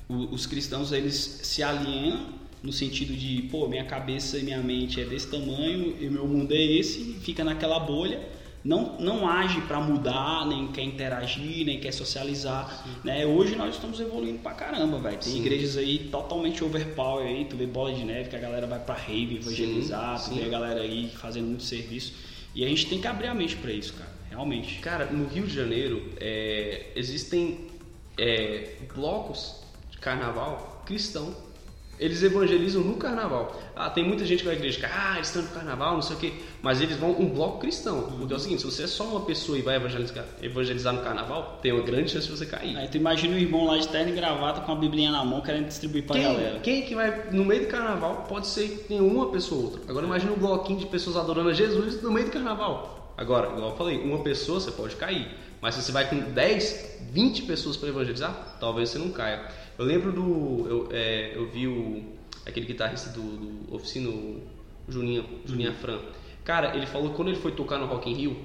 [0.08, 5.06] os cristãos eles se alienam no sentido de, pô, minha cabeça e minha mente é
[5.06, 8.20] desse tamanho e meu mundo é esse, fica naquela bolha,
[8.64, 13.26] não, não age para mudar, nem quer interagir, nem quer socializar, né?
[13.26, 15.18] Hoje nós estamos evoluindo pra caramba, velho.
[15.18, 15.40] Tem sim.
[15.40, 18.96] igrejas aí totalmente overpower aí, tu vê bola de neve que a galera vai para
[18.96, 22.14] rave evangelizar, sim, tu vê a galera aí fazendo muito serviço.
[22.54, 24.80] E a gente tem que abrir a mente para isso, cara, realmente.
[24.80, 27.68] Cara, no Rio de Janeiro é, existem
[28.18, 31.34] é, blocos de carnaval cristão
[32.00, 33.60] eles evangelizam no carnaval.
[33.76, 36.16] Ah, tem muita gente que vai à igreja, ah, eles estão no carnaval, não sei
[36.16, 36.34] o quê.
[36.62, 38.04] Mas eles vão um bloco cristão.
[38.18, 41.02] Porque é o seguinte, se você é só uma pessoa e vai evangelizar, evangelizar no
[41.02, 42.78] carnaval, tem uma grande chance de você cair.
[42.78, 45.42] Aí tu imagina o irmão lá de terno e gravata com a biblinha na mão
[45.42, 46.60] querendo distribuir pra quem, galera.
[46.60, 49.82] Quem que vai no meio do carnaval pode ser que tenha uma pessoa ou outra.
[49.90, 53.14] Agora imagina um bloquinho de pessoas adorando a Jesus no meio do carnaval.
[53.18, 55.28] Agora, igual eu falei, uma pessoa você pode cair.
[55.60, 59.44] Mas se você vai com 10, 20 pessoas para evangelizar, talvez você não caia.
[59.78, 60.68] Eu lembro do.
[60.68, 64.42] Eu, é, eu vi o aquele guitarrista do, do Oficino
[64.88, 65.76] Juninho, Juninho uhum.
[65.76, 66.00] Fran.
[66.44, 68.38] Cara, ele falou que quando ele foi tocar no Rock in Rio,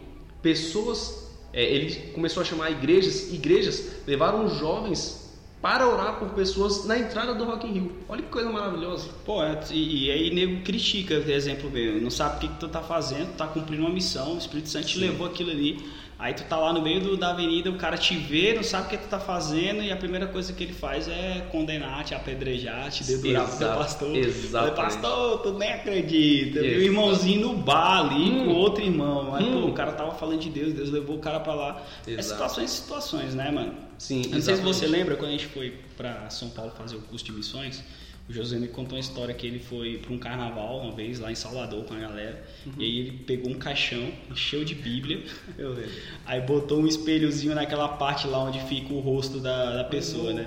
[0.42, 5.22] pessoas, é, ele começou a chamar igrejas, igrejas levaram jovens
[5.60, 7.92] para orar por pessoas na entrada do Rock in Rio.
[8.08, 9.08] Olha que coisa maravilhosa.
[9.24, 12.58] Pô, é, e, e aí nego critica, por exemplo, meu, não sabe o que, que
[12.58, 15.78] tu tá fazendo, tá cumprindo uma missão, o Espírito Santo te levou aquilo ali
[16.22, 18.86] Aí tu tá lá no meio do, da avenida, o cara te vê, não sabe
[18.86, 22.14] o que tu tá fazendo, e a primeira coisa que ele faz é condenar, te
[22.14, 24.16] apedrejar, te dedurar pro teu pastor.
[24.16, 24.76] Exato.
[24.76, 26.60] Pastor, tu nem acredita.
[26.60, 28.44] E o irmãozinho no bar ali hum.
[28.44, 29.34] com outro irmão.
[29.34, 29.62] Aí, hum.
[29.62, 31.82] pô, o cara tava falando de Deus, Deus levou o cara pra lá.
[32.06, 32.20] Exato.
[32.20, 33.74] É situações e situações, né, mano?
[33.98, 37.00] Sim, Não sei se você lembra quando a gente foi pra São Paulo fazer o
[37.00, 37.82] curso de missões.
[38.28, 41.30] O José me contou uma história que ele foi para um carnaval uma vez lá
[41.30, 42.42] em Salvador com a galera.
[42.64, 42.72] Uhum.
[42.78, 45.22] E aí ele pegou um caixão, encheu de Bíblia.
[45.58, 45.90] Eu lembro.
[46.24, 50.36] Aí botou um espelhozinho naquela parte lá onde fica o rosto da, da pessoa, uhum.
[50.36, 50.46] né?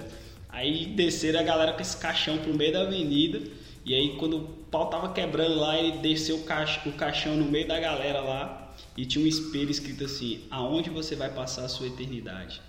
[0.50, 3.42] Aí desceram a galera com esse caixão pro meio da avenida.
[3.84, 7.46] E aí quando o pau tava quebrando lá, ele desceu o, caix, o caixão no
[7.46, 8.74] meio da galera lá.
[8.98, 12.62] E tinha um espelho escrito assim: Aonde você vai passar a sua eternidade?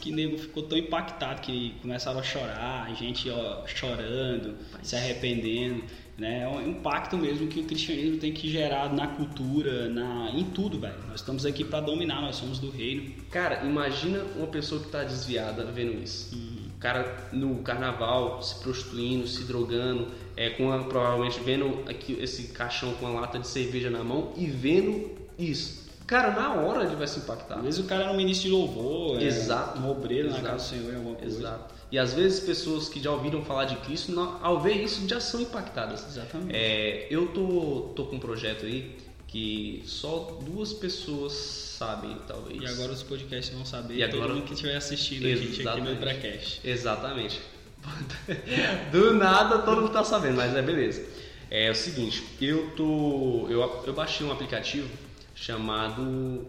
[0.00, 5.84] Que nego ficou tão impactado que começava a chorar, a gente ó, chorando, se arrependendo.
[6.16, 6.42] Né?
[6.42, 10.78] É um impacto mesmo que o cristianismo tem que gerar na cultura, na, em tudo,
[10.78, 10.98] velho.
[11.08, 13.12] Nós estamos aqui para dominar, nós somos do reino.
[13.30, 16.34] Cara, imagina uma pessoa que está desviada vendo isso.
[16.36, 16.68] Uhum.
[16.76, 22.48] O cara no carnaval se prostituindo, se drogando, é, com a, provavelmente vendo aqui esse
[22.48, 25.83] caixão com a lata de cerveja na mão e vendo isso.
[26.06, 27.56] Cara, na hora ele vai se impactar.
[27.56, 29.78] Às vezes o cara é um ministro de louvor, Exato.
[29.78, 30.42] É um obreiro Exato.
[30.42, 31.38] na casa do Senhor, alguma coisa.
[31.38, 31.74] Exato.
[31.90, 34.12] E às vezes pessoas que já ouviram falar de Cristo,
[34.42, 36.04] ao ver isso, já são impactadas.
[36.06, 36.54] Exatamente.
[36.54, 38.96] É, eu tô, tô com um projeto aí
[39.28, 42.62] que só duas pessoas sabem, talvez.
[42.62, 44.22] E agora os podcasts vão saber, e agora...
[44.22, 46.60] todo mundo que estiver assistindo a gente aqui no Bracast.
[46.62, 47.40] Exatamente.
[48.92, 51.04] Do nada todo mundo tá sabendo, mas é beleza.
[51.50, 53.46] É o seguinte, eu tô.
[53.48, 54.88] Eu, eu baixei um aplicativo
[55.34, 56.46] chamado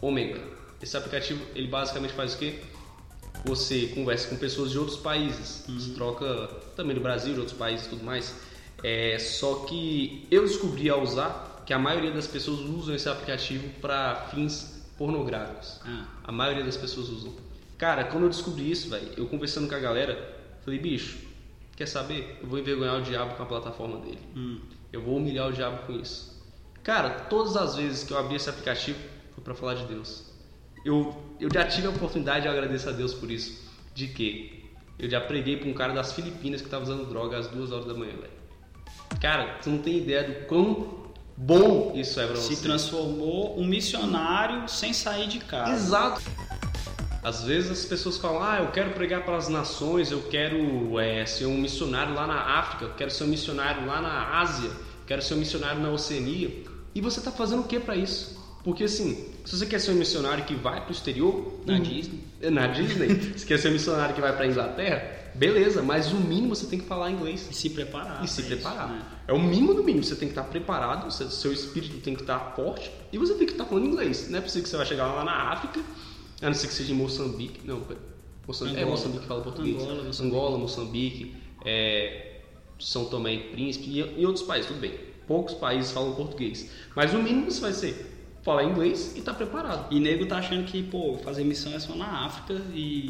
[0.00, 0.40] Omega.
[0.82, 2.60] Esse aplicativo ele basicamente faz o quê?
[3.44, 5.78] Você conversa com pessoas de outros países, uhum.
[5.78, 8.34] você troca também do Brasil, de outros países e tudo mais.
[8.82, 13.68] É, só que eu descobri ao usar que a maioria das pessoas usam esse aplicativo
[13.80, 15.80] para fins pornográficos.
[15.84, 16.06] Ah.
[16.24, 17.32] A maioria das pessoas usam.
[17.78, 21.18] Cara, quando eu descobri isso, velho, eu conversando com a galera, falei, bicho,
[21.76, 22.38] quer saber?
[22.40, 24.20] Eu vou envergonhar o diabo com a plataforma dele.
[24.36, 24.60] Hum.
[24.92, 26.31] Eu vou humilhar o diabo com isso.
[26.82, 28.98] Cara, todas as vezes que eu abri esse aplicativo
[29.34, 30.24] foi para falar de Deus.
[30.84, 33.70] eu, eu já tive a oportunidade de agradecer a Deus por isso.
[33.94, 34.68] De que
[34.98, 37.86] eu já preguei para um cara das Filipinas que estava usando droga às duas horas
[37.86, 38.42] da manhã, velho.
[39.20, 41.02] Cara, você não tem ideia do quão
[41.36, 42.62] bom isso é pra Se você.
[42.62, 45.72] transformou um missionário sem sair de casa.
[45.72, 46.22] Exato.
[47.22, 51.24] Às vezes as pessoas falam, ah, eu quero pregar para as nações, eu quero é,
[51.24, 55.06] ser um missionário lá na África, eu quero ser um missionário lá na Ásia, eu
[55.06, 56.64] quero ser um missionário na Oceania.
[56.94, 58.40] E você está fazendo o que para isso?
[58.64, 61.80] Porque assim, se você quer ser um missionário que vai para o exterior, Na hum,
[61.80, 62.20] Disney.
[62.50, 66.16] na Disney, se quer ser um missionário que vai para a Inglaterra, beleza, mas o
[66.16, 68.22] mínimo você tem que falar inglês E se preparar.
[68.22, 68.86] e se preparar.
[68.88, 69.02] Isso, né?
[69.26, 70.04] É o mínimo do mínimo.
[70.04, 73.52] Você tem que estar preparado, seu- espírito tem que estar forte e você tem que
[73.52, 74.28] estar falando inglês.
[74.30, 75.80] Não é possível que você vai chegar lá na África,
[76.40, 77.66] a não ser que seja em Moçambique.
[77.66, 77.82] Não.
[78.46, 78.84] Moçambique, é.
[78.84, 79.76] Moçambique que fala português.
[79.82, 80.22] Angola, Moçambique.
[80.36, 82.36] Angola, Moçambique, é,
[82.78, 84.94] São Tomé e Príncipe e, e outros países, tudo bem.
[85.32, 86.70] Poucos países falam português.
[86.94, 87.92] Mas o mínimo você vai ser
[88.42, 89.86] falar inglês e estar preparado.
[89.90, 93.06] E nego tá achando que, pô, fazer missão é só na África e,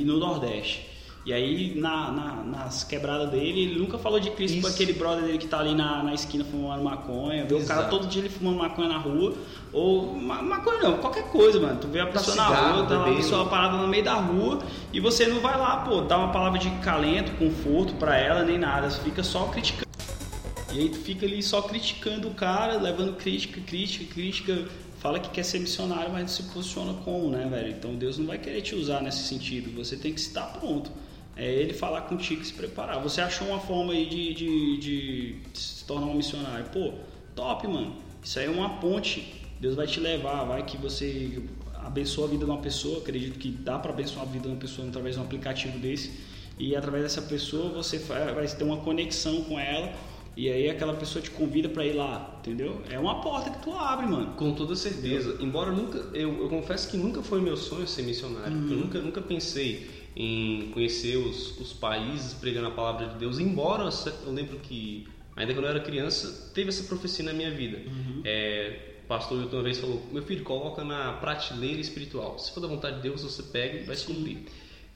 [0.00, 0.88] e no Nordeste.
[1.26, 4.74] E aí, na, na- nas quebradas dele, ele nunca falou de Cristo com Isso.
[4.74, 7.44] aquele brother dele que tá ali na, na esquina fumando maconha.
[7.44, 9.34] Vê o cara todo dia ele fumando maconha na rua.
[9.72, 11.78] Ou ma- maconha não, qualquer coisa, mano.
[11.80, 13.22] Tu vê a Tá pessoa na cigarro, rua, tá uma bebendo.
[13.22, 14.60] pessoa parada no meio da rua
[14.92, 18.56] e você não vai lá, pô, dar uma palavra de calento, conforto pra ela, nem
[18.56, 18.88] nada.
[18.88, 19.85] Você fica só criticando.
[20.72, 25.30] E aí tu fica ali só criticando o cara, levando crítica, crítica, crítica, fala que
[25.30, 27.70] quer ser missionário, mas não se posiciona como, né, velho?
[27.70, 29.70] Então Deus não vai querer te usar nesse sentido.
[29.76, 30.90] Você tem que estar pronto.
[31.36, 33.00] É ele falar contigo e se preparar.
[33.02, 36.64] Você achou uma forma aí de, de, de se tornar um missionário.
[36.72, 36.94] Pô,
[37.34, 37.94] top, mano.
[38.22, 39.34] Isso aí é uma ponte.
[39.60, 41.42] Deus vai te levar, vai que você
[41.74, 42.98] abençoa a vida de uma pessoa.
[42.98, 46.12] Acredito que dá para abençoar a vida de uma pessoa através de um aplicativo desse.
[46.58, 49.92] E através dessa pessoa você vai ter uma conexão com ela.
[50.36, 52.82] E aí aquela pessoa te convida para ir lá, entendeu?
[52.90, 54.34] É uma porta que tu abre, mano.
[54.34, 55.38] Com toda certeza.
[55.40, 58.54] Embora nunca, eu, eu confesso que nunca foi meu sonho ser missionário.
[58.54, 58.70] Uhum.
[58.70, 63.38] Eu nunca, nunca pensei em conhecer os, os países pregando a palavra de Deus.
[63.38, 63.88] Embora
[64.26, 67.78] eu lembro que, ainda quando eu era criança, teve essa profecia na minha vida.
[67.86, 68.20] Uhum.
[68.22, 72.38] É, o pastor Hilton uma vez falou: Meu filho, coloca na prateleira espiritual.
[72.38, 74.44] Se for da vontade de Deus, você pega e vai se cumprir.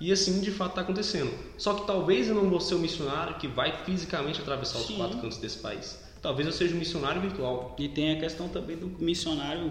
[0.00, 1.30] E assim de fato está acontecendo.
[1.58, 4.96] Só que talvez eu não vou ser o missionário que vai fisicamente atravessar os Sim.
[4.96, 6.02] quatro cantos desse país.
[6.22, 7.76] Talvez eu seja um missionário virtual.
[7.78, 9.68] E tem a questão também do missionário,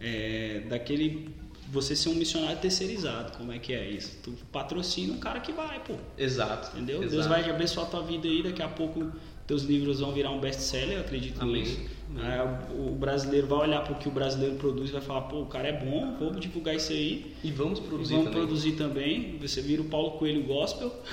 [0.00, 1.34] é, daquele.
[1.70, 4.18] Você ser um missionário terceirizado, como é que é isso?
[4.22, 5.94] Tu patrocina um cara que vai, pô.
[6.16, 6.74] Exato.
[6.74, 7.02] Entendeu?
[7.02, 7.12] exato.
[7.12, 9.12] Deus vai abençoar a tua vida aí, daqui a pouco
[9.48, 11.62] teus livros vão virar um best-seller, eu acredito Amém.
[11.62, 11.80] nisso.
[12.16, 12.40] Aí
[12.76, 15.46] o brasileiro vai olhar para o que o brasileiro produz e vai falar, pô, o
[15.46, 17.34] cara é bom, vamos divulgar isso aí.
[17.44, 18.40] E vamos E produzir vamos também.
[18.46, 19.38] produzir também.
[19.40, 20.92] Você vira o Paulo Coelho Gospel.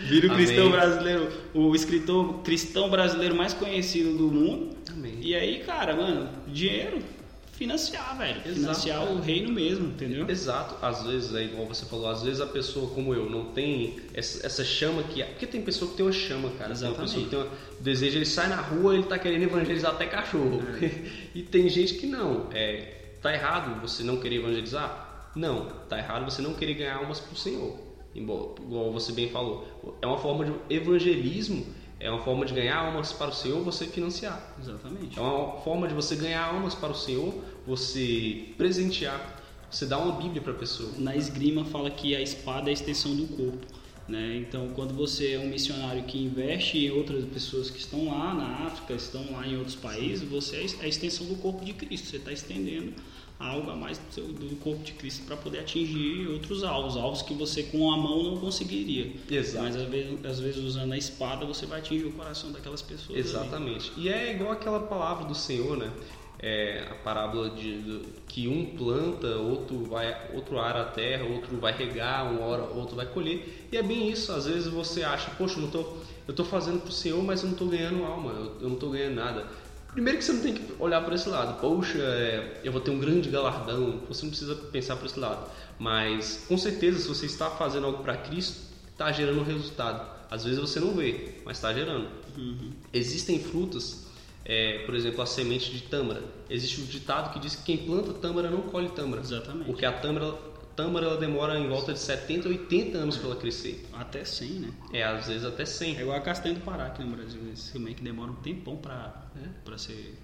[0.00, 0.44] vira o Amém.
[0.46, 4.76] cristão brasileiro, o escritor cristão brasileiro mais conhecido do mundo.
[4.92, 5.18] Amém.
[5.20, 6.98] E aí, cara, mano, dinheiro,
[7.56, 8.38] financiar, velho.
[8.38, 9.10] Exato, financiar cara.
[9.10, 10.28] o reino mesmo, entendeu?
[10.28, 13.96] Exato, às vezes, é igual você falou, às vezes a pessoa como eu não tem
[14.12, 15.22] essa, essa chama que.
[15.24, 16.74] Porque tem pessoa que tem uma chama, cara.
[16.74, 17.00] Tem uma Exatamente.
[17.00, 17.48] pessoa que tem uma,
[17.80, 20.62] desejo, ele sai na rua ele tá querendo evangelizar até cachorro.
[21.34, 22.48] e tem gente que não.
[22.52, 25.30] É, tá errado você não querer evangelizar?
[25.34, 27.78] Não, tá errado você não querer ganhar almas pro Senhor.
[28.14, 29.66] Embora, igual você bem falou.
[30.00, 31.66] É uma forma de evangelismo,
[31.98, 34.54] é uma forma de ganhar almas para o Senhor você financiar.
[34.60, 35.18] Exatamente.
[35.18, 37.34] É uma forma de você ganhar almas para o Senhor,
[37.66, 40.90] você presentear, você dar uma Bíblia para a pessoa.
[40.98, 43.66] Na esgrima fala que a espada é a extensão do corpo.
[44.06, 44.36] Né?
[44.36, 48.66] Então, quando você é um missionário que investe em outras pessoas que estão lá na
[48.66, 52.06] África, estão lá em outros países, você é a extensão do corpo de Cristo.
[52.08, 52.92] Você está estendendo
[53.38, 57.20] algo a mais do, seu- do corpo de Cristo para poder atingir outros alvos, alvos
[57.22, 59.12] que você com a mão não conseguiria.
[59.30, 59.64] Exato.
[59.64, 63.10] Mas às vezes, às vezes usando a espada você vai atingir o coração daquelas pessoas.
[63.10, 63.20] ali.
[63.20, 63.92] Exatamente.
[63.96, 65.90] E é igual aquela palavra do Senhor, né?
[66.38, 71.72] É a parábola de, que um planta, outro vai, outro ara a terra, outro vai
[71.74, 73.66] regar, um hora, outro vai colher.
[73.72, 74.30] E é bem isso.
[74.32, 75.94] Às vezes você acha, poxa, eu não tô,
[76.28, 78.90] eu tô fazendo pro Senhor, mas eu não tô ganhando alma, eu, eu não tô
[78.90, 79.46] ganhando nada.
[79.96, 81.58] Primeiro que você não tem que olhar para esse lado.
[81.58, 84.02] Poxa, é, eu vou ter um grande galardão.
[84.08, 85.50] Você não precisa pensar por esse lado.
[85.78, 88.60] Mas com certeza, se você está fazendo algo para Cristo,
[88.92, 90.06] está gerando um resultado.
[90.30, 92.08] Às vezes você não vê, mas está gerando.
[92.36, 92.72] Uhum.
[92.92, 94.04] Existem frutas,
[94.44, 96.22] é, por exemplo, a semente de tâmara.
[96.50, 99.22] Existe um ditado que diz que quem planta tâmara não colhe tâmara.
[99.22, 99.64] Exatamente.
[99.64, 100.34] Porque a tâmara,
[100.76, 103.86] tâmara ela demora em volta de 70, 80 anos para ela crescer.
[103.92, 104.70] Até 100, né?
[104.92, 105.96] É, às vezes até 100.
[105.96, 107.40] É igual a castanha do Pará aqui no Brasil.
[107.52, 109.48] Esse também que demora um tempão para É.
[109.64, 110.14] pra ser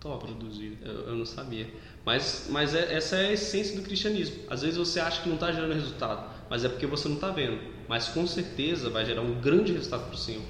[0.00, 0.24] Top.
[0.24, 0.76] produzido.
[0.86, 1.68] Eu, eu não sabia.
[2.04, 4.36] Mas, mas é- essa é a essência do cristianismo.
[4.48, 7.30] Às vezes você acha que não está gerando resultado, mas é porque você não está
[7.30, 7.58] vendo.
[7.88, 10.42] Mas com certeza vai gerar um grande resultado para o Senhor.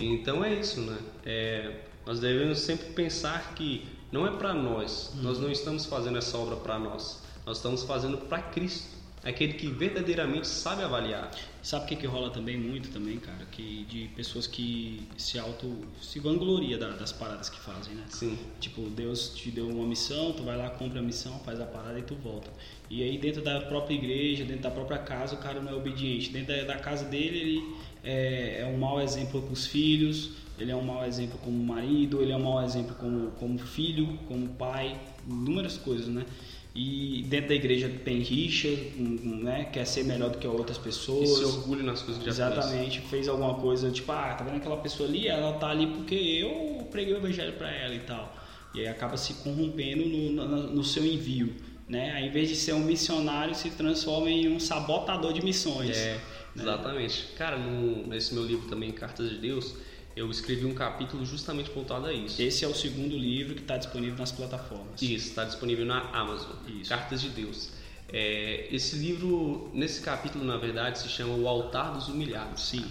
[0.00, 0.98] Então é isso, né?
[1.24, 5.12] É, nós devemos sempre pensar que não é para nós.
[5.14, 5.22] Hum.
[5.22, 7.22] Nós não estamos fazendo essa obra para nós.
[7.46, 8.94] Nós estamos fazendo para Cristo.
[9.22, 11.30] É aquele que verdadeiramente sabe avaliar.
[11.62, 13.46] Sabe o que, que rola também muito também, cara?
[13.50, 18.04] Que de pessoas que se auto se vangloria das paradas que fazem, né?
[18.10, 18.38] Sim.
[18.60, 21.98] Tipo, Deus te deu uma missão, tu vai lá, compra a missão, faz a parada
[21.98, 22.50] e tu volta.
[22.90, 26.28] E aí dentro da própria igreja, dentro da própria casa, o cara não é obediente.
[26.30, 27.74] Dentro da, da casa dele, ele
[28.04, 32.20] é, é um mau exemplo para os filhos, ele é um mau exemplo como marido,
[32.20, 36.26] ele é um mau exemplo como, como filho, como pai, inúmeras coisas, né?
[36.74, 39.68] E dentro da igreja tem rixa, né?
[39.72, 41.30] Quer ser melhor do que outras pessoas.
[41.30, 42.98] Esse orgulho nas coisas que já Exatamente.
[42.98, 43.10] Fez.
[43.10, 45.28] fez alguma coisa, tipo, ah, tá vendo aquela pessoa ali?
[45.28, 48.34] Ela tá ali porque eu preguei o evangelho para ela e tal.
[48.74, 51.54] E aí acaba se corrompendo no, no, no seu envio.
[51.88, 52.26] Né?
[52.26, 55.96] Em vez de ser um missionário, se transforma em um sabotador de missões.
[55.96, 56.20] É, né?
[56.56, 57.26] exatamente.
[57.36, 59.76] Cara, no, nesse meu livro também, Cartas de Deus,
[60.16, 62.40] eu escrevi um capítulo justamente voltado a isso.
[62.40, 65.02] Esse é o segundo livro que está disponível nas plataformas.
[65.02, 66.56] Isso, está disponível na Amazon.
[66.68, 66.88] Isso.
[66.88, 67.70] Cartas de Deus.
[68.08, 72.62] É, esse livro, nesse capítulo, na verdade, se chama O Altar dos Humilhados.
[72.62, 72.84] Sim.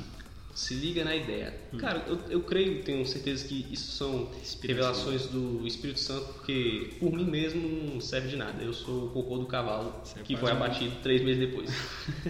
[0.53, 1.51] Se liga na ideia.
[1.73, 1.77] Hum.
[1.77, 4.29] Cara, eu, eu creio, tenho certeza que isso são
[4.61, 8.61] revelações do Espírito Santo, porque por mim mesmo não serve de nada.
[8.61, 11.71] Eu sou o cocô do cavalo Você que foi abatido três meses depois.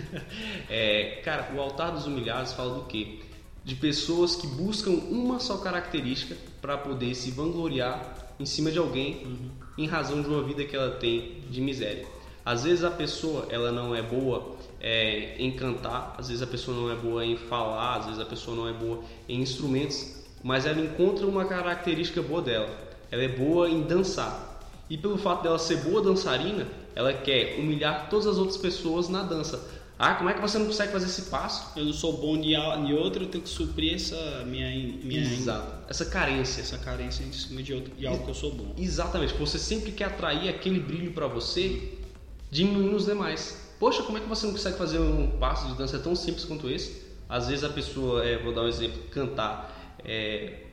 [0.70, 3.20] é, cara, o altar dos humilhados fala do quê?
[3.64, 9.24] De pessoas que buscam uma só característica para poder se vangloriar em cima de alguém
[9.26, 9.50] uhum.
[9.78, 12.06] em razão de uma vida que ela tem de miséria.
[12.46, 16.76] Às vezes a pessoa ela não é boa é, em cantar, às vezes a pessoa
[16.76, 19.00] não é boa em falar, às vezes a pessoa não é boa
[19.30, 22.70] em instrumentos, mas ela encontra uma característica boa dela.
[23.10, 24.60] Ela é boa em dançar.
[24.90, 29.24] E pelo fato dela ser boa dançarina, ela quer humilhar todas as outras pessoas na
[29.24, 31.80] dança ah, como é que você não consegue fazer esse passo?
[31.80, 34.68] Eu não sou bom em outro, eu tenho que suprir essa minha,
[35.02, 35.86] minha Exato.
[35.88, 38.74] essa carência, essa carência em cima de, outro, de algo que eu sou bom.
[38.78, 39.34] Exatamente.
[39.36, 41.94] Você sempre quer atrair aquele brilho para você,
[42.52, 43.74] diminuindo os demais.
[43.80, 46.70] Poxa, como é que você não consegue fazer um passo de dança tão simples quanto
[46.70, 47.02] esse?
[47.30, 49.98] Às vezes a pessoa, é, vou dar um exemplo, cantar.
[50.04, 50.66] É,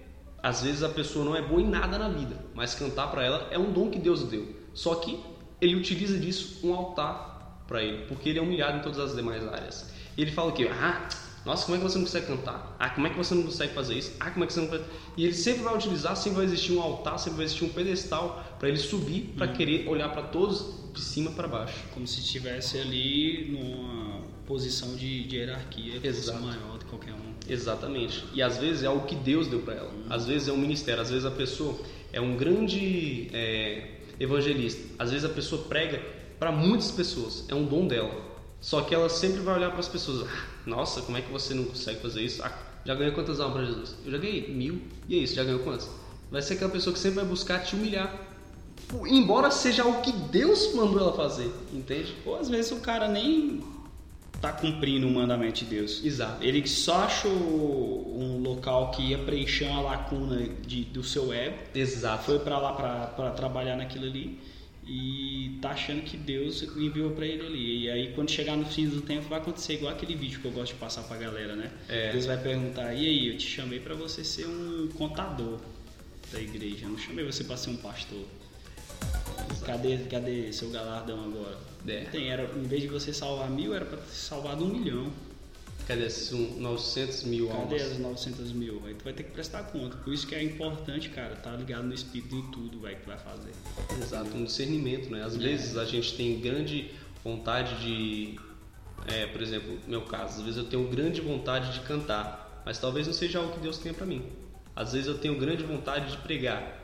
[0.43, 3.47] às vezes a pessoa não é boa em nada na vida, mas cantar para ela
[3.53, 4.57] é um dom que Deus deu.
[4.75, 5.21] Só que
[5.61, 7.30] ele utiliza disso um altar
[7.71, 9.89] para ele, porque ele é humilhado em todas as demais áreas.
[10.17, 10.69] E ele fala o quê?
[10.73, 11.09] Ah,
[11.47, 12.77] nossa, como é que você não consegue cantar?
[12.81, 14.13] Ah, como é que você não consegue fazer isso?
[14.19, 14.91] Ah, como é que você não consegue...
[15.17, 18.45] E ele sempre vai utilizar, sempre vai existir um altar, sempre vai existir um pedestal
[18.59, 19.53] para ele subir, para uhum.
[19.55, 21.79] querer olhar para todos de cima para baixo.
[21.95, 26.43] Como se estivesse ali numa posição de, de hierarquia Exato.
[26.43, 27.35] maior do que qualquer um.
[27.49, 28.25] Exatamente.
[28.35, 29.91] E às vezes é algo que Deus deu para ela.
[29.91, 30.07] Uhum.
[30.11, 31.79] Às vezes é um ministério, às vezes a pessoa
[32.13, 34.83] é um grande é, evangelista.
[34.99, 36.03] Às vezes a pessoa prega
[36.41, 38.11] para muitas pessoas, é um dom dela.
[38.63, 41.53] Só que ela sempre vai olhar para as pessoas: ah, Nossa, como é que você
[41.53, 42.43] não consegue fazer isso?
[42.43, 42.53] Ah,
[42.85, 43.95] já ganhou quantas almas para Jesus?
[44.05, 44.81] Eu já ganhei mil.
[45.07, 45.89] E é isso, já ganhou quantas?
[46.31, 48.29] Vai ser aquela pessoa que sempre vai buscar te humilhar.
[49.07, 52.15] Embora seja o que Deus mandou ela fazer, entende?
[52.25, 53.63] Ou às vezes o cara nem
[54.41, 56.03] tá cumprindo o mandamento de Deus.
[56.03, 56.43] Exato.
[56.43, 61.57] Ele só achou um local que ia preencher uma lacuna de, do seu ego.
[61.75, 62.25] Exato.
[62.25, 62.73] Foi para lá
[63.15, 64.41] para trabalhar naquilo ali
[64.93, 67.85] e tá achando que Deus enviou para ele ali.
[67.85, 70.51] E aí quando chegar no fim do tempo vai acontecer igual aquele vídeo que eu
[70.51, 71.71] gosto de passar pra galera, né?
[71.89, 72.11] É.
[72.11, 75.61] Deus vai perguntar: "E aí, eu te chamei para você ser um contador
[76.33, 78.25] da igreja, eu não chamei você para ser um pastor".
[79.65, 81.57] Cadê, cadê seu galardão agora?
[81.87, 82.05] É.
[82.07, 85.13] Tem, era, em vez de você salvar mil, era para ter salvado um milhão.
[85.91, 87.83] Cadê esses 900 mil Cadê almas?
[87.83, 88.81] Cadê as 900 mil?
[88.87, 89.97] Aí tu vai ter que prestar conta.
[89.97, 93.19] Por isso que é importante, cara, tá ligado no espírito em tudo, vai que vai
[93.19, 93.51] fazer.
[94.01, 95.25] Exato, um discernimento, né?
[95.25, 95.39] Às é.
[95.39, 96.93] vezes a gente tem grande
[97.25, 98.39] vontade de,
[99.09, 102.79] é, por exemplo, no meu caso, às vezes eu tenho grande vontade de cantar, mas
[102.79, 104.23] talvez não seja algo que Deus tenha para mim.
[104.77, 106.80] Às vezes eu tenho grande vontade de pregar,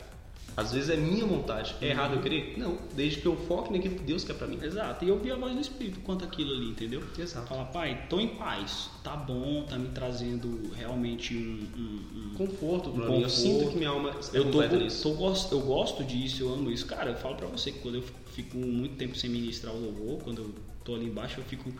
[0.56, 1.76] às vezes é minha vontade.
[1.82, 2.54] É errado eu querer?
[2.56, 4.58] Não, desde que eu foque naquilo que Deus quer para mim.
[4.62, 5.04] Exato.
[5.04, 7.02] E eu vi a voz do Espírito quanto aquilo ali, entendeu?
[7.18, 7.46] Exato.
[7.46, 12.90] Fala, pai, tô em paz, tá bom, tá me trazendo realmente um, um, um conforto
[12.90, 13.22] para um mim.
[13.22, 14.62] Eu sinto que minha alma eu tô,
[15.02, 16.86] tô, gosto, eu gosto disso, eu amo isso.
[16.86, 20.22] Cara, eu falo para você que quando eu fico muito tempo sem ministrar o louvor,
[20.22, 21.70] quando eu tô ali embaixo, eu fico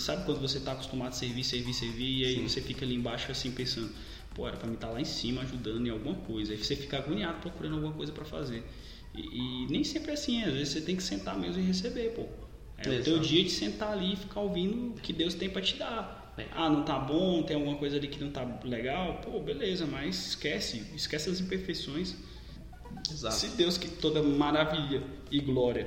[0.00, 2.48] sabe quando você está acostumado a servir, servir, servir e aí Sim.
[2.48, 3.90] você fica ali embaixo assim pensando
[4.34, 6.52] pô, era pra mim estar tá lá em cima ajudando em alguma coisa.
[6.52, 8.64] Aí você fica agoniado procurando alguma coisa para fazer.
[9.14, 12.14] E, e, nem sempre é assim, às vezes você tem que sentar mesmo e receber,
[12.14, 12.22] pô.
[12.78, 13.00] É Exato.
[13.00, 15.76] o teu dia de sentar ali e ficar ouvindo o que Deus tem para te
[15.76, 16.34] dar.
[16.36, 16.46] É.
[16.52, 20.28] Ah, não tá bom, tem alguma coisa ali que não tá legal, pô, beleza, mas
[20.28, 22.16] esquece, esquece as imperfeições.
[23.10, 23.34] Exato.
[23.34, 25.86] Se Deus que toda maravilha e glória,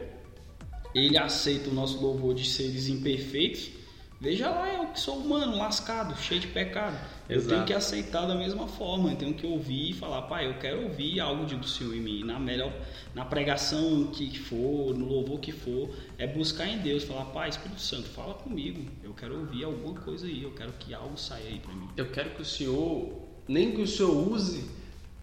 [0.94, 3.72] ele aceita o nosso louvor de seres imperfeitos,
[4.20, 6.98] Veja lá, eu que sou humano, lascado, cheio de pecado.
[7.28, 7.54] Eu Exato.
[7.54, 10.84] tenho que aceitar da mesma forma, eu tenho que ouvir e falar, pai, eu quero
[10.84, 12.24] ouvir algo de- do Senhor em mim.
[12.24, 12.72] Na melhor,
[13.14, 17.82] na pregação que for, no louvor que for, é buscar em Deus, falar, pai, Espírito
[17.82, 18.90] Santo, fala comigo.
[19.04, 21.90] Eu quero ouvir alguma coisa aí, eu quero que algo saia aí pra mim.
[21.98, 23.12] Eu quero que o senhor,
[23.48, 24.64] nem que o senhor use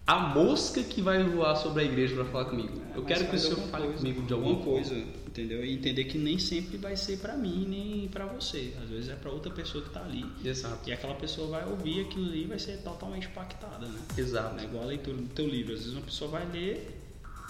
[0.05, 2.79] a mosca que vai voar sobre a igreja para falar comigo.
[2.93, 4.95] É, eu quero que o senhor fale coisa, comigo de alguma coisa.
[5.33, 5.65] Entendeu?
[5.65, 8.71] E entender que nem sempre vai ser pra mim, nem pra você.
[8.81, 10.23] Às vezes é pra outra pessoa que tá ali.
[10.45, 10.87] Exato.
[10.87, 13.99] E aquela pessoa vai ouvir aquilo ali e vai ser totalmente impactada, né?
[14.15, 14.59] Exato.
[14.61, 15.73] É igual a leitura do teu livro.
[15.73, 17.01] Às vezes uma pessoa vai ler,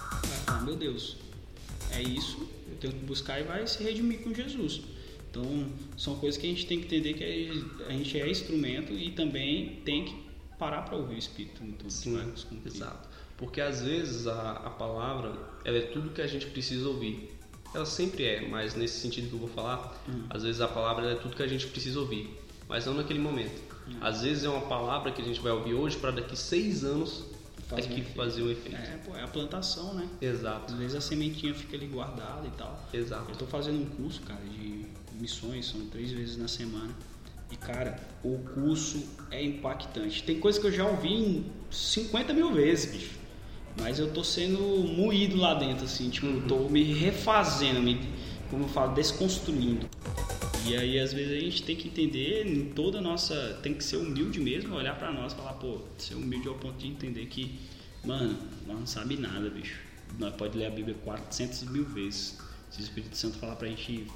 [0.02, 1.16] vai falar, meu Deus,
[1.90, 4.80] é isso, eu tenho que buscar e vai se redimir com Jesus.
[5.30, 5.66] Então,
[5.96, 9.80] são coisas que a gente tem que entender que a gente é instrumento e também
[9.84, 10.24] tem que
[10.58, 12.16] parar para ouvir o Espírito que Sim,
[12.48, 12.72] cumprir.
[12.72, 13.08] exato.
[13.36, 15.32] Porque às vezes a, a palavra
[15.64, 17.33] ela é tudo que a gente precisa ouvir.
[17.74, 20.24] Ela sempre é, mas nesse sentido que eu vou falar, Hum.
[20.30, 23.60] às vezes a palavra é tudo que a gente precisa ouvir, mas não naquele momento.
[23.88, 23.96] Hum.
[24.00, 27.24] Às vezes é uma palavra que a gente vai ouvir hoje para daqui seis anos
[27.68, 28.16] Faz é um que efeito.
[28.16, 28.76] fazer o efeito.
[28.76, 30.06] É, pô, é a plantação, né?
[30.20, 32.88] Exato, Às vezes a sementinha fica ali guardada e tal.
[32.92, 33.30] exato.
[33.30, 34.84] Eu tô fazendo um curso, cara, de
[35.18, 36.90] missões, são três vezes na semana.
[37.50, 40.22] E, cara, o curso é impactante.
[40.24, 43.10] Tem coisa que eu já ouvi em 50 mil vezes, bicho.
[43.78, 48.00] Mas eu tô sendo moído lá dentro, assim, tipo, eu tô me refazendo, me,
[48.50, 49.88] como eu falo, desconstruindo.
[50.66, 53.58] E aí, às vezes, a gente tem que entender em toda a nossa.
[53.62, 56.78] Tem que ser humilde mesmo, olhar pra nós e falar, pô, ser humilde ao ponto
[56.78, 57.58] de entender que,
[58.02, 59.78] mano, nós não sabe nada, bicho.
[60.18, 62.38] Nós pode ler a Bíblia 400 mil vezes.
[62.70, 64.06] Se o Espírito Santo falar pra gente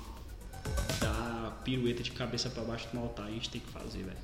[1.00, 4.16] dar pirueta de cabeça pra baixo no altar, a gente tem que fazer, velho.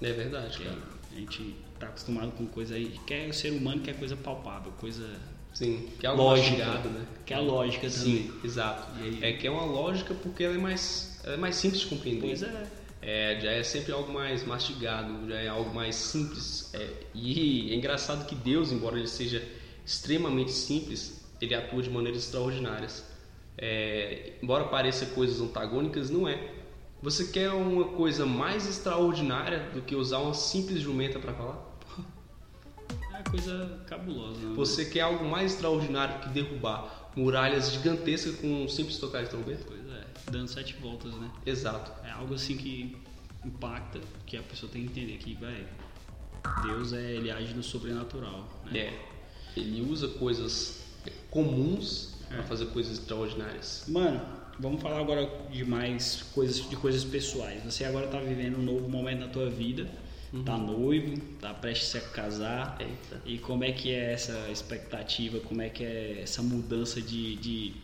[0.00, 0.78] É verdade, cara.
[1.10, 2.98] a gente tá acostumado com coisa aí.
[3.06, 5.08] Quer o ser humano quer coisa palpável, coisa
[5.52, 6.64] Sim, que é algo lógica.
[6.66, 7.06] né?
[7.26, 8.22] Que é a lógica também.
[8.22, 8.86] Sim, exato.
[9.20, 12.26] É que é uma lógica porque ela é mais, ela é mais simples de compreender.
[12.26, 12.66] Pois é.
[13.00, 16.70] É, já é sempre algo mais mastigado, já é algo mais simples.
[16.74, 19.42] É, e é engraçado que Deus, embora ele seja
[19.86, 23.04] extremamente simples, ele atua de maneiras extraordinárias.
[23.56, 26.38] É, embora pareça coisas antagônicas, não é.
[27.02, 31.64] Você quer uma coisa mais extraordinária do que usar uma simples jumenta para falar?
[33.14, 34.38] É coisa cabulosa.
[34.40, 34.54] Né?
[34.56, 39.64] Você quer algo mais extraordinário que derrubar muralhas gigantescas com um simples tocar de trombeta?
[39.66, 41.30] Pois é, dando sete voltas, né?
[41.44, 41.92] Exato.
[42.06, 42.96] É algo assim que
[43.44, 45.66] impacta, que a pessoa tem que entender que, velho,
[46.62, 48.48] Deus é, ele age no sobrenatural.
[48.66, 48.78] Né?
[48.78, 49.08] É.
[49.56, 50.84] Ele usa coisas
[51.30, 52.42] comuns para É.
[52.42, 53.84] fazer coisas extraordinárias.
[53.88, 54.20] Mano,
[54.58, 57.62] vamos falar agora de mais coisas, de coisas pessoais.
[57.64, 59.88] Você agora tá vivendo um novo momento na tua vida,
[60.44, 62.76] tá noivo, tá prestes a casar.
[62.80, 63.22] Eita.
[63.24, 67.74] E como é que é essa expectativa, como é que é essa mudança de, de,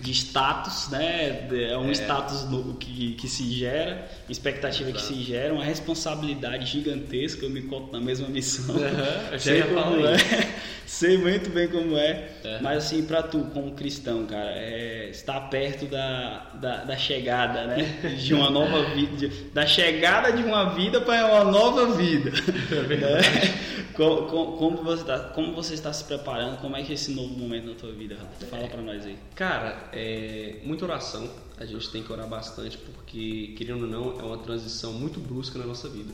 [0.00, 1.48] de status, né?
[1.70, 1.92] É um É.
[1.92, 5.06] status novo que, que se gera, expectativa Exato.
[5.06, 8.76] que se gera, uma responsabilidade gigantesca, eu me conto na mesma missão.
[8.76, 8.88] Eu
[9.32, 10.16] já Sei como é.
[10.86, 12.28] Sei muito bem como é.
[12.42, 12.60] É.
[12.62, 17.84] Mas assim, pra tu, como cristão, cara, é, está perto da, da, da chegada, né?
[18.18, 19.14] De uma nova vida.
[19.16, 22.30] de- da chegada de uma vida para uma nova vida.
[22.30, 23.58] né?
[23.94, 26.56] Como, como, como você tá, como você está se preparando?
[26.58, 28.46] Como é que é esse novo momento na tua vida, Rafa?
[28.46, 29.16] Fala pra nós aí.
[29.34, 29.47] Cara,
[29.92, 31.28] é muita oração.
[31.56, 35.58] A gente tem que orar bastante porque, querendo ou não, é uma transição muito brusca
[35.58, 36.12] na nossa vida.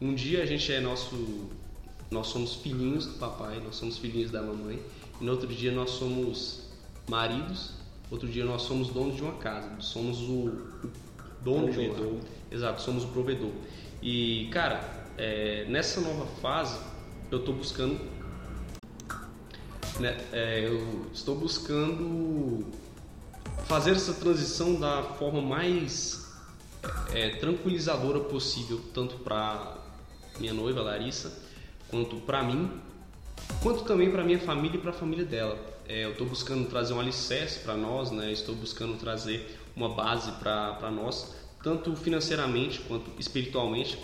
[0.00, 1.50] Um dia a gente é nosso.
[2.10, 4.82] Nós somos filhinhos do papai, nós somos filhinhos da mamãe.
[5.20, 6.62] E no outro dia nós somos
[7.08, 7.72] maridos,
[8.10, 9.70] outro dia nós somos donos de uma casa.
[9.80, 10.52] Somos o,
[11.42, 12.06] dono de Provedor.
[12.06, 12.20] uma.
[12.50, 13.52] Exato, somos o provedor.
[14.02, 16.78] E, cara, é, nessa nova fase,
[17.30, 18.00] eu tô buscando
[20.02, 22.66] né, é, eu estou buscando
[23.66, 26.28] fazer essa transição da forma mais
[27.12, 29.78] é, tranquilizadora possível, tanto para
[30.40, 31.32] minha noiva Larissa,
[31.88, 32.68] quanto para mim,
[33.62, 35.56] quanto também para minha família e para a família dela.
[35.88, 38.32] É, eu estou buscando trazer um alicerce para nós, né?
[38.32, 41.32] estou buscando trazer uma base para nós,
[41.62, 43.96] tanto financeiramente quanto espiritualmente,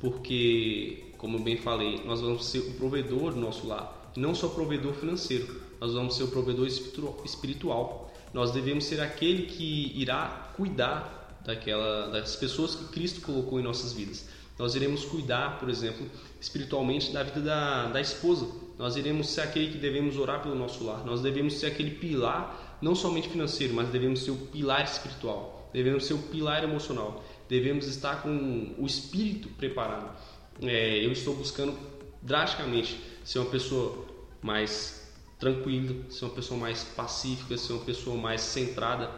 [0.00, 4.48] porque, como eu bem falei, nós vamos ser o provedor do nosso lar, não só
[4.48, 8.12] provedor financeiro, nós vamos ser o provedor espiritu- espiritual.
[8.32, 13.92] Nós devemos ser aquele que irá cuidar daquela, das pessoas que Cristo colocou em nossas
[13.92, 14.26] vidas.
[14.58, 16.06] Nós iremos cuidar, por exemplo,
[16.40, 18.46] espiritualmente da vida da, da esposa.
[18.78, 21.04] Nós iremos ser aquele que devemos orar pelo nosso lar.
[21.04, 25.70] Nós devemos ser aquele pilar, não somente financeiro, mas devemos ser o pilar espiritual.
[25.72, 27.24] Devemos ser o pilar emocional.
[27.48, 30.16] Devemos estar com o espírito preparado.
[30.62, 31.76] É, eu estou buscando
[32.24, 34.06] drasticamente ser uma pessoa
[34.42, 39.10] mais tranquila, ser uma pessoa mais pacífica, ser uma pessoa mais centrada.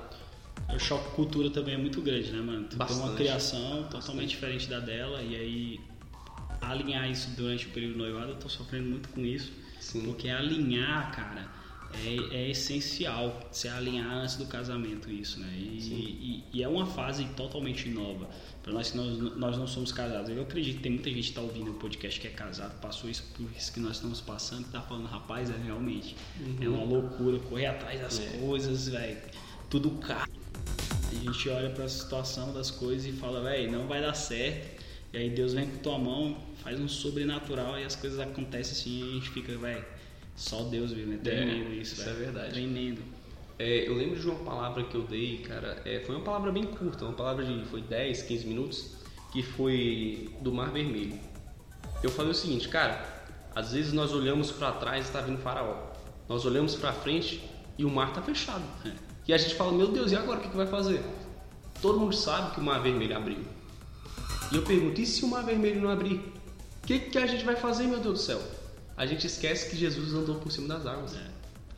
[0.74, 2.66] O choque cultura também é muito grande, né, mano?
[2.68, 5.80] Tu tem uma criação totalmente diferente da dela e aí
[6.61, 9.52] alinhar isso durante o período do noivado, eu tô sofrendo muito com isso.
[9.78, 10.02] Sim.
[10.02, 11.48] Porque alinhar, cara,
[12.05, 15.49] é, é essencial você alinhar antes do casamento isso, né?
[15.57, 18.28] E, e- e é uma fase totalmente nova.
[18.62, 20.28] Para nós que nós, nós não somos casados.
[20.30, 23.09] Eu acredito que tem muita gente que tá ouvindo o podcast que é casado, passou
[23.09, 26.16] isso por isso que nós estamos passando, tá falando, rapaz, é realmente
[26.61, 28.26] é uma loucura correr atrás das É.
[28.39, 29.18] coisas, velho.
[29.70, 30.30] Tudo caro.
[31.11, 34.82] A gente olha para a situação das coisas e fala, velho, não vai dar certo.
[35.12, 38.99] E aí Deus vem com tua mão, faz um sobrenatural e as coisas acontecem assim
[39.07, 39.84] e a gente fica, velho,
[40.37, 41.18] só Deus viu, né?
[41.22, 42.16] Tremendo isso, isso velho.
[42.16, 42.53] é verdade.
[42.53, 43.03] Tremendo.
[43.59, 46.64] É, eu lembro de uma palavra que eu dei, cara, é, foi uma palavra bem
[46.64, 48.97] curta, uma palavra de foi 10, 15 minutos,
[49.32, 51.18] que foi do Mar Vermelho.
[52.03, 53.16] Eu falei o seguinte, cara,
[53.55, 55.91] às vezes nós olhamos para trás e está vindo faraó.
[56.28, 57.43] Nós olhamos para frente
[57.78, 58.62] e o mar tá fechado.
[59.26, 61.03] E a gente fala, meu Deus, e agora o que, que vai fazer?
[61.80, 63.39] Todo mundo sabe que o Mar Vermelho abriu.
[64.53, 66.16] E eu pergunto, e se o Mar Vermelho não abrir?
[66.82, 68.41] O que, que a gente vai fazer, meu Deus do céu?
[68.97, 71.12] A gente esquece que Jesus andou por cima das águas.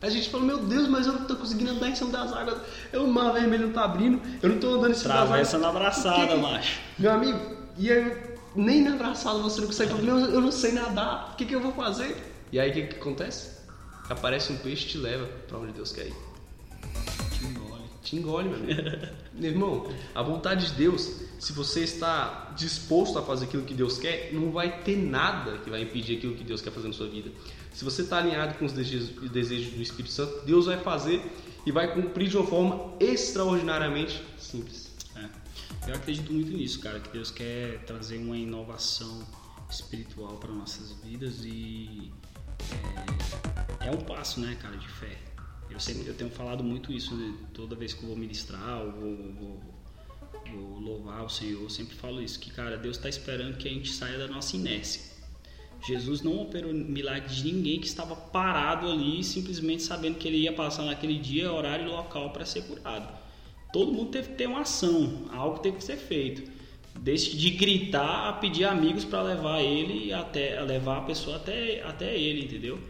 [0.01, 2.59] A gente fala, meu Deus, mas eu não tô conseguindo andar em cima das águas.
[2.93, 5.61] Eu, o mar vermelho não tá abrindo, eu não tô andando em cima Travessa das
[5.61, 5.77] na águas.
[5.83, 6.81] abraçada, O que que- macho.
[6.99, 8.17] Meu amigo, e aí,
[8.55, 11.61] nem na abraçada você não consegue meu, eu não sei nadar, o que, que eu
[11.61, 12.17] vou fazer?
[12.53, 13.59] E aí o que, que acontece?
[14.09, 16.15] Aparece um peixe e te leva pra onde Deus quer ir.
[17.37, 17.83] Te engole.
[18.03, 19.07] Te engole, meu amigo.
[19.39, 23.97] Meu irmão, a vontade de Deus, se você está disposto a fazer aquilo que Deus
[23.97, 27.09] quer, não vai ter nada que vai impedir aquilo que Deus quer fazer na sua
[27.09, 27.31] vida.
[27.73, 31.23] Se você está alinhado com os desejos, do Espírito Santo, Deus vai fazer
[31.65, 34.91] e vai cumprir de uma forma extraordinariamente simples.
[35.15, 35.91] É.
[35.91, 39.25] Eu acredito muito nisso, cara, que Deus quer trazer uma inovação
[39.71, 42.11] espiritual para nossas vidas e
[43.81, 45.28] é, é um passo, né, cara, de fé.
[45.71, 47.35] Eu sempre eu tenho falado muito isso, né?
[47.53, 49.61] Toda vez que eu vou ministrar, ou vou, vou,
[50.53, 53.71] vou louvar o Senhor, eu sempre falo isso, que cara, Deus está esperando que a
[53.71, 55.19] gente saia da nossa inércia.
[55.87, 60.53] Jesus não operou milagre de ninguém que estava parado ali, simplesmente sabendo que ele ia
[60.53, 63.17] passar naquele dia, horário e local para ser curado.
[63.73, 66.51] Todo mundo teve que ter uma ação, algo teve que ser feito.
[66.99, 72.19] Desde de gritar a pedir amigos para levar ele até levar a pessoa até, até
[72.19, 72.81] ele, entendeu?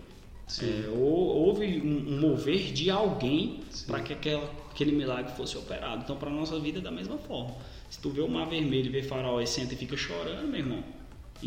[0.63, 0.99] É, ou-
[1.47, 6.03] houve um, mover de alguém para que aquela, aquele milagre fosse operado.
[6.03, 7.55] Então, para nossa vida é da mesma forma.
[7.91, 10.61] Se tu vê o mar vermelho e vê faraó e senta e fica chorando, meu
[10.61, 10.83] irmão,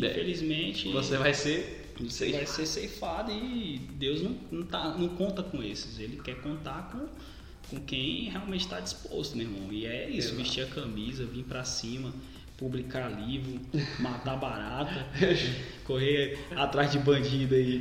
[0.00, 0.06] É.
[0.06, 1.92] infelizmente Você vai ser.
[2.00, 5.98] você vai ser ceifado e Deus não, não, tá, não conta com esses.
[5.98, 7.06] Ele quer contar com,
[7.76, 9.72] com quem realmente está disposto, meu irmão.
[9.72, 10.36] E é isso, Exato.
[10.42, 12.12] vestir a camisa, vir para cima,
[12.56, 13.60] publicar livro,
[13.98, 15.06] matar barata,
[15.84, 17.80] correr atrás de bandido aí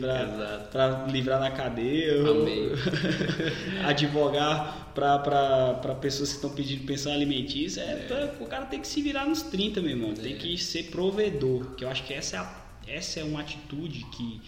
[0.72, 2.14] pra livrar da cadeia.
[3.86, 7.82] Advogar pra pessoas que estão pedindo pensão alimentícia.
[7.82, 10.14] É, pra- o cara tem que se virar nos 30, meu irmão.
[10.14, 11.76] Tem que ser provedor.
[11.76, 14.42] Que eu acho que essa é, a- essa é uma atitude que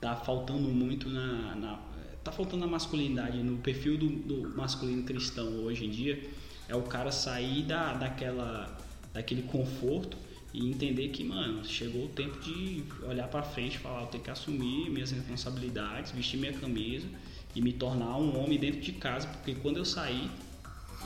[0.00, 1.54] tá faltando muito na.
[1.56, 1.78] na-
[2.22, 6.20] tá faltando na masculinidade, no perfil do, do masculino cristão hoje em dia.
[6.68, 8.76] É o cara sair da, daquela,
[9.12, 10.16] daquele conforto
[10.52, 14.24] e entender que, mano, chegou o tempo de olhar pra frente e falar, eu tenho
[14.24, 17.06] que assumir minhas responsabilidades, vestir minha camisa
[17.54, 20.30] e me tornar um homem dentro de casa, porque quando eu sair,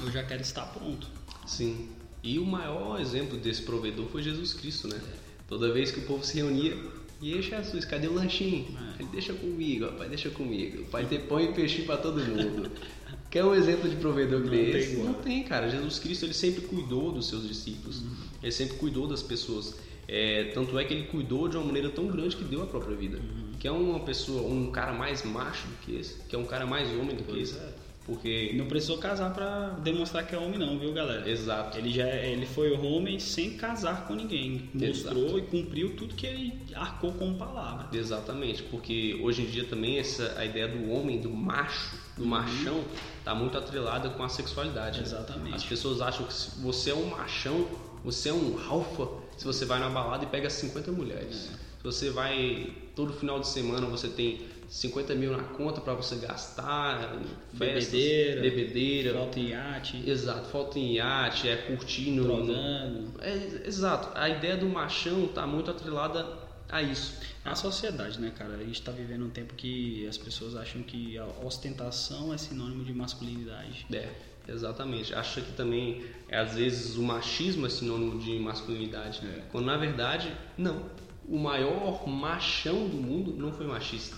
[0.02, 1.09] eu já quero estar pronto.
[1.46, 1.88] Sim.
[2.22, 4.98] E o maior exemplo desse provedor foi Jesus Cristo, né?
[5.46, 6.74] Toda vez que o povo se reunia,
[7.20, 8.66] e aí Jesus, cadê o lanchinho?
[8.98, 9.02] É.
[9.02, 10.82] Ele deixa comigo, pai, deixa comigo.
[10.82, 12.70] O pai tem pão e peixinho pra todo mundo.
[13.35, 14.97] Quer um exemplo de provedor que Não tem esse?
[14.99, 15.68] Não tem, cara.
[15.68, 18.01] Jesus Cristo, ele sempre cuidou dos seus discípulos.
[18.01, 18.14] Uhum.
[18.41, 19.76] Ele sempre cuidou das pessoas.
[20.07, 22.95] É, tanto é que ele cuidou de uma maneira tão grande que deu a própria
[22.95, 23.16] vida.
[23.16, 23.51] Uhum.
[23.59, 26.64] Que é uma pessoa, um cara mais macho do que esse, que é um cara
[26.64, 27.59] mais homem do que Pois esse.
[27.59, 27.74] é.
[28.07, 28.53] Porque...
[28.55, 31.28] Não precisou casar pra demonstrar que é homem não, viu, galera?
[31.28, 31.76] Exato.
[31.76, 34.70] Ele já ele foi homem sem casar com ninguém.
[34.72, 35.39] Mostrou Exato.
[35.41, 37.89] e cumpriu tudo que ele arcou como palavra.
[37.99, 42.84] Exatamente, porque hoje em dia também essa a ideia do homem, do macho, do machão,
[43.24, 44.98] tá muito atrelada com a sexualidade.
[45.00, 45.04] né?
[45.06, 45.56] Exatamente.
[45.56, 47.66] As pessoas acham que se você é um machão,
[48.04, 51.50] você é um alfa, se você vai na balada e pega 50 mulheres.
[51.78, 56.16] Se você vai todo final de semana, você tem 50 mil na conta para você
[56.16, 57.16] gastar,
[57.58, 59.14] festas, Bebedeira, bebedeira.
[59.14, 62.22] Falta em iate, Exato, falta em iate, é curtindo.
[62.22, 63.12] drogando.
[63.20, 67.20] É, exato, a ideia do machão tá muito atrelada a isso.
[67.44, 68.54] É a sociedade, né, cara?
[68.54, 72.84] A gente tá vivendo um tempo que as pessoas acham que a ostentação é sinônimo
[72.84, 73.86] de masculinidade.
[73.92, 74.08] É,
[74.48, 75.14] exatamente.
[75.14, 79.20] Acha que também, é, às vezes, o machismo é sinônimo de masculinidade.
[79.26, 79.42] É.
[79.50, 80.90] Quando, na verdade, não.
[81.26, 84.16] O maior machão do mundo não foi machista.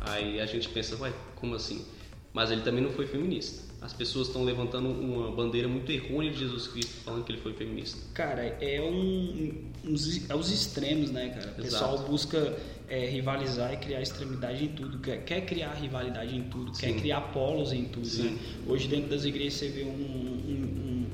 [0.00, 1.84] Aí a gente pensa, ué, como assim?
[2.32, 3.65] Mas ele também não foi feminista.
[3.80, 7.52] As pessoas estão levantando uma bandeira muito errônea de Jesus Cristo, falando que ele foi
[7.52, 7.98] feminista.
[8.14, 9.54] Cara, é um,
[9.84, 11.50] uns, é os extremos, né, cara?
[11.52, 12.10] O pessoal Exato.
[12.10, 12.58] busca
[12.88, 14.98] é, rivalizar e criar extremidade em tudo.
[14.98, 16.98] Quer, quer criar rivalidade em tudo, quer Sim.
[17.00, 18.30] criar polos em tudo, Sim.
[18.30, 18.38] né?
[18.66, 21.06] Hoje dentro das igrejas você vê um- um-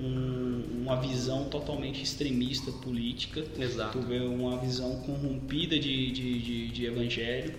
[0.00, 3.44] um- uma visão totalmente extremista política.
[3.58, 3.98] Exato.
[3.98, 7.54] Tu vê uma visão corrompida de, de, de, de evangelho.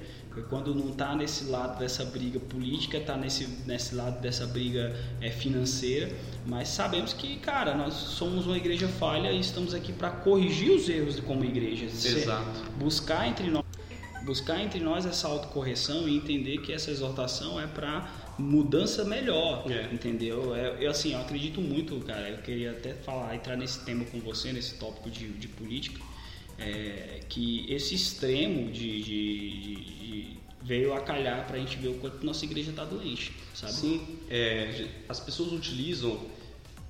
[0.49, 5.29] Quando não está nesse lado dessa briga política, está nesse, nesse lado dessa briga é,
[5.29, 6.11] financeira.
[6.45, 10.87] Mas sabemos que, cara, nós somos uma igreja falha e estamos aqui para corrigir os
[10.89, 11.89] erros como igreja.
[11.89, 12.71] Ser- Exato.
[12.77, 13.63] Buscar entre nós
[14.25, 19.91] buscar entre nós essa autocorreção e entender que essa exortação é para mudança melhor, É.
[19.91, 20.55] entendeu?
[20.55, 22.29] É, eu assim, eu acredito muito, cara.
[22.29, 25.99] Eu queria até falar, entrar nesse tema com você, nesse tópico de, de política,
[26.59, 29.98] é, que esse extremo de- de- de-
[30.61, 33.73] veio a calhar para a gente ver o quanto nossa igreja está doente, sabe?
[33.73, 36.19] Sim, é, as pessoas utilizam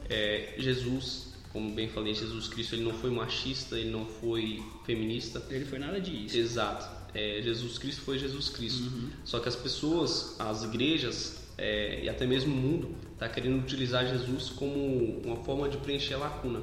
[0.10, 5.44] é, Jesus, como bem falei, Jesus Cristo ele não foi machista, ele não foi feminista.
[5.50, 6.38] Ele foi nada disso.
[6.38, 7.00] Exato.
[7.14, 8.84] É, Jesus Cristo foi Jesus Cristo.
[8.84, 9.10] Uhum.
[9.24, 14.08] Só que as pessoas, as igrejas é, e até mesmo o mundo tá querendo utilizar
[14.08, 16.62] Jesus como uma forma de preencher a lacuna.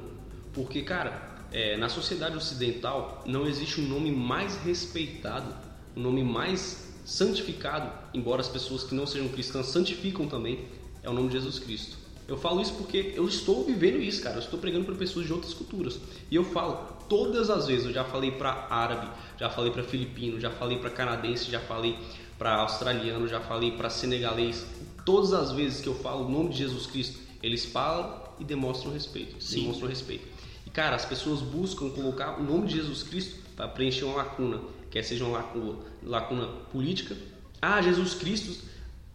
[0.53, 5.53] Porque, cara, é, na sociedade ocidental não existe um nome mais respeitado,
[5.95, 10.65] um nome mais santificado, embora as pessoas que não sejam cristãs santificam também,
[11.01, 11.95] é o nome de Jesus Cristo.
[12.27, 14.35] Eu falo isso porque eu estou vivendo isso, cara.
[14.35, 15.97] Eu estou pregando para pessoas de outras culturas.
[16.29, 16.75] E eu falo,
[17.07, 19.07] todas as vezes, eu já falei para árabe,
[19.39, 21.97] já falei para filipino, já falei para canadense, já falei
[22.37, 24.65] para australiano, já falei para senegalês.
[25.05, 28.91] Todas as vezes que eu falo o nome de Jesus Cristo, eles falam e demonstram
[28.91, 29.41] respeito.
[29.41, 29.61] Sim.
[29.61, 30.27] Demonstram respeito.
[30.65, 34.59] E cara, as pessoas buscam colocar o nome de Jesus Cristo para preencher uma lacuna,
[34.97, 37.15] quer seja uma lacuna, lacuna política.
[37.61, 38.65] Ah, Jesus Cristo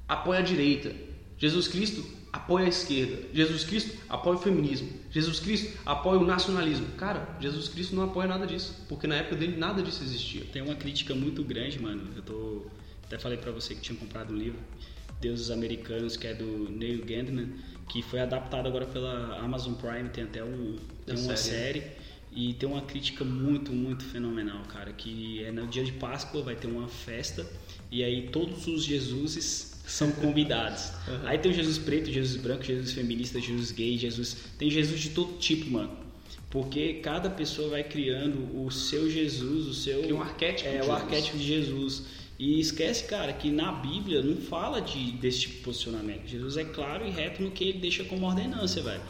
[0.09, 0.93] apoia a direita.
[1.37, 3.19] Jesus Cristo apoia a esquerda.
[3.33, 4.89] Jesus Cristo apoia o feminismo.
[5.11, 6.87] Jesus Cristo apoia o nacionalismo.
[6.97, 10.45] Cara, Jesus Cristo não apoia nada disso, porque na época dele nada disso existia.
[10.53, 12.03] Tem uma crítica muito grande, mano.
[12.15, 12.67] Eu tô
[13.05, 14.59] até falei pra você que tinha comprado um livro,
[15.21, 17.49] Deuses Americanos, que é do Neil Gaiman,
[17.89, 21.81] que foi adaptado agora pela Amazon Prime, tem até um, tem uma série.
[21.81, 22.02] série.
[22.35, 26.57] E tem uma crítica muito, muito fenomenal, cara, que é no dia de Páscoa vai
[26.57, 27.47] ter uma festa
[27.91, 30.93] e aí todos os Jesuses são convidados.
[31.25, 35.11] Aí tem o Jesus preto, Jesus branco, Jesus feminista, Jesus gay, Jesus, tem Jesus de
[35.11, 35.91] todo tipo, mano.
[36.49, 40.79] Porque cada pessoa vai criando o seu Jesus, o seu Cria um arquétipo é de
[40.79, 41.03] o Jesus.
[41.03, 42.03] arquétipo de Jesus.
[42.39, 46.27] E esquece, cara, que na Bíblia não fala de, desse tipo de posicionamento.
[46.27, 49.03] Jesus é claro e reto no que ele deixa como ordenância, velho.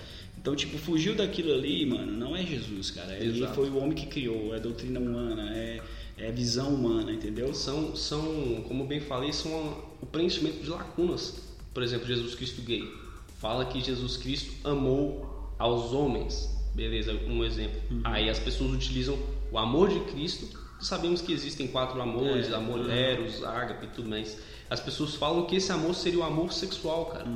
[0.42, 3.16] Então, tipo, fugiu daquilo ali, mano, não é Jesus, cara.
[3.16, 3.54] Ele Exato.
[3.54, 5.80] foi o homem que criou, é doutrina humana, é,
[6.18, 7.54] é visão humana, entendeu?
[7.54, 11.40] São, são, como bem falei, são o preenchimento de lacunas.
[11.72, 12.92] Por exemplo, Jesus Cristo gay.
[13.38, 16.50] Fala que Jesus Cristo amou aos homens.
[16.74, 17.80] Beleza, um exemplo.
[18.02, 19.16] Aí as pessoas utilizam
[19.52, 20.58] o amor de Cristo.
[20.82, 22.54] Sabemos que existem quatro amores, É.
[22.54, 24.36] amor eros, ágape e tudo mais.
[24.68, 27.26] As pessoas falam que esse amor seria o amor sexual, cara.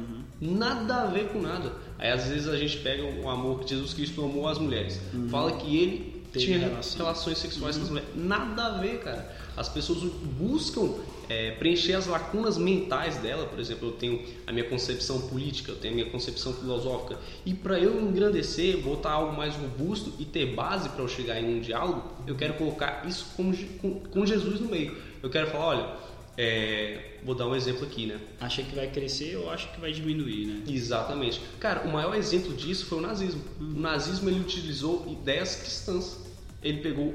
[0.41, 1.73] Nada a ver com nada.
[1.99, 5.01] Aí às vezes a gente pega o amor que Jesus Cristo amou às mulheres.
[5.31, 6.99] Fala que ele Teve tinha relação.
[6.99, 8.11] relações sexuais com as mulheres.
[8.17, 9.37] Nada a ver, cara.
[9.57, 9.99] As pessoas
[10.39, 10.95] buscam
[11.29, 13.47] é, preencher as lacunas mentais dela.
[13.47, 17.19] Por exemplo, eu tenho a minha concepção política, eu tenho a minha concepção filosófica.
[17.45, 21.59] E para eu engrandecer, botar algo mais robusto e ter base para eu chegar em
[21.59, 24.97] um diálogo, eu quero colocar isso com, com, com Jesus no meio.
[25.23, 25.97] Eu quero falar, olha,
[26.39, 28.21] é, vou dar um exemplo aqui, né?
[28.41, 30.63] Acha que vai crescer ou acha que vai diminuir, né?
[30.69, 31.41] Exatamente.
[31.59, 33.43] Cara, o maior exemplo disso foi o nazismo.
[33.59, 36.19] O nazismo ele utilizou ideias cristãs.
[36.63, 37.15] Ele pegou,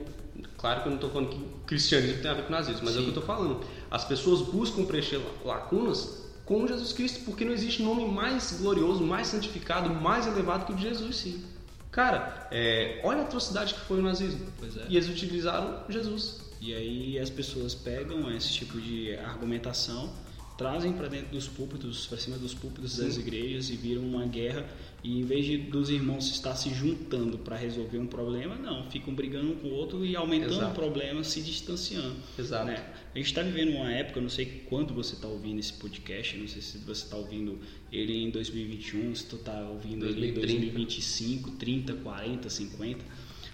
[0.62, 2.95] claro que eu não estou falando que o cristianismo tem a ver com nazismo, mas
[2.95, 3.12] é o Sim.
[3.12, 3.66] que eu estou falando.
[3.89, 9.28] As pessoas buscam preencher lacunas com Jesus Cristo, porque não existe nome mais glorioso, mais
[9.28, 11.16] santificado, mais elevado que o de Jesus.
[11.18, 11.43] Sim.
[11.91, 14.45] Cara, é, olha a atrocidade que foi o nazismo.
[14.64, 14.86] É.
[14.88, 16.39] E eles utilizaram Jesus.
[16.62, 20.14] E aí as pessoas pegam esse tipo de argumentação,
[20.57, 24.66] trazem para dentro dos púlpitos, para cima dos púlpitos das igrejas e viram uma guerra.
[25.04, 29.14] E em vez de dos irmãos estar se juntando para resolver um problema, não, ficam
[29.16, 30.72] brigando um com o outro e aumentando Exato.
[30.72, 32.16] o problema, se distanciando.
[32.38, 32.66] Exato.
[32.66, 32.76] né?
[33.14, 36.47] A gente está vivendo uma época, não sei quando você está ouvindo esse podcast, não
[36.47, 37.58] sei se você está ouvindo
[37.91, 40.39] ele em 2021, se tu está ouvindo ele em 2030.
[40.39, 43.06] 2025, 30, 40, 50.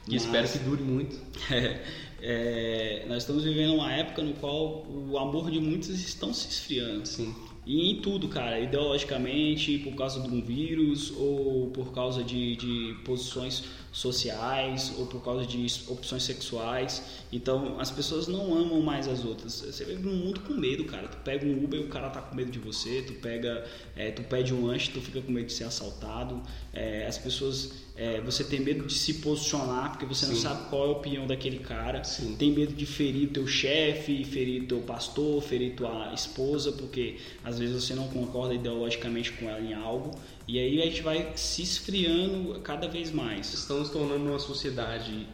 [0.09, 1.17] E espero Mas- que dure muito.
[1.51, 1.81] é,
[2.21, 7.07] é, nós estamos vivendo uma época no qual o amor de muitos estão se esfriando.
[7.07, 7.33] Sim.
[7.67, 12.95] E em tudo, cara, ideologicamente, por causa de um vírus, ou por causa de, de
[13.03, 13.65] posições
[13.97, 17.01] sociais, ou por causa de opções sexuais.
[17.31, 19.53] Então as pessoas não amam mais as outras.
[19.53, 21.07] Você vive num mundo com medo, cara.
[21.07, 24.11] Tu pega um Uber e o cara tá com medo de você, tu pega, é,
[24.11, 26.41] tu pede um lanche, tu fica com medo de ser assaltado.
[26.71, 30.33] É, as pessoas é, você tem medo de se posicionar porque você Sim.
[30.33, 32.03] não sabe qual é a opinião daquele cara.
[32.03, 32.35] Sim.
[32.37, 37.17] Tem medo de ferir o teu chefe, ferir o teu pastor, ferir tua esposa, porque
[37.43, 40.11] às vezes você não concorda ideologicamente com ela em algo.
[40.47, 43.53] E aí a gente vai se esfriando cada vez mais.
[43.53, 45.27] Estamos tornando uma sociedade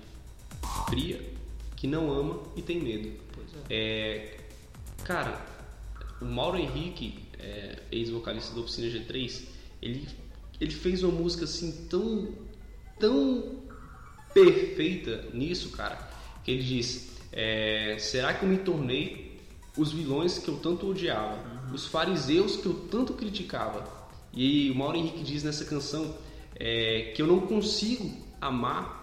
[0.90, 1.22] fria,
[1.76, 3.12] que não ama e tem medo.
[3.70, 3.76] É.
[3.76, 4.38] É,
[5.04, 5.46] cara,
[6.20, 9.44] o Mauro Henrique, é, ex-vocalista da Oficina G3,
[9.82, 10.08] ele,
[10.60, 12.30] ele fez uma música assim tão
[13.00, 13.62] tão
[14.34, 16.10] perfeita nisso, cara,
[16.44, 19.40] que ele diz: é, Será que eu me tornei
[19.78, 21.74] os vilões que eu tanto odiava, uhum.
[21.74, 24.03] os fariseus que eu tanto criticava?
[24.34, 26.16] E o Mauro Henrique diz nessa canção
[26.56, 28.12] é, que eu não consigo
[28.42, 29.02] amar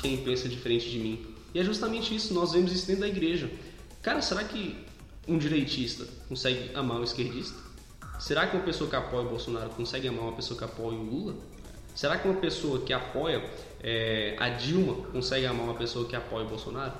[0.00, 1.26] quem pensa diferente de mim.
[1.54, 3.50] E é justamente isso, nós vemos isso dentro da igreja.
[4.02, 4.76] Cara, será que
[5.26, 7.58] um direitista consegue amar um esquerdista?
[8.18, 11.02] Será que uma pessoa que apoia o Bolsonaro consegue amar uma pessoa que apoia o
[11.02, 11.36] Lula?
[11.94, 13.42] Será que uma pessoa que apoia
[13.82, 16.92] é, a Dilma consegue amar uma pessoa que apoia o Bolsonaro?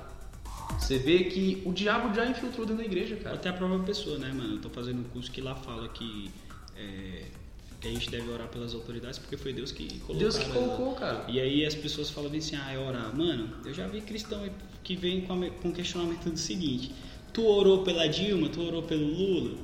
[0.79, 3.37] Você vê que o diabo já infiltrou dentro da igreja, cara.
[3.37, 4.57] Até a própria pessoa, né, mano?
[4.57, 6.31] Eu tô fazendo um curso que lá fala que,
[6.77, 7.40] é, que
[7.89, 10.17] a gente deve orar pelas autoridades porque foi Deus que colocou.
[10.17, 11.25] Deus que colocou, cara.
[11.29, 13.17] E aí as pessoas falam assim, ah, é orar.
[13.17, 14.49] Mano, eu já vi cristão
[14.85, 16.93] que vem com, a, com o questionamento do seguinte:
[17.33, 19.57] tu orou pela Dilma, tu orou pelo Lula?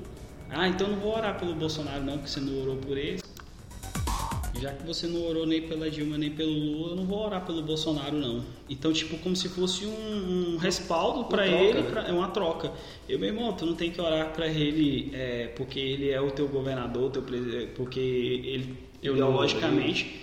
[0.48, 3.20] Ah, então não vou orar pelo Bolsonaro não, porque você não orou por ele
[4.60, 7.44] já que você não orou nem pela Dilma nem pelo Lula, eu não vou orar
[7.44, 8.44] pelo Bolsonaro não.
[8.68, 11.90] Então, tipo, como se fosse um, um respaldo para ele, né?
[11.90, 12.72] pra, é uma troca.
[13.08, 16.30] Eu, meu irmão, tu não tem que orar para ele é, porque ele é o
[16.30, 17.22] teu governador, teu
[17.74, 20.22] porque ele ideologicamente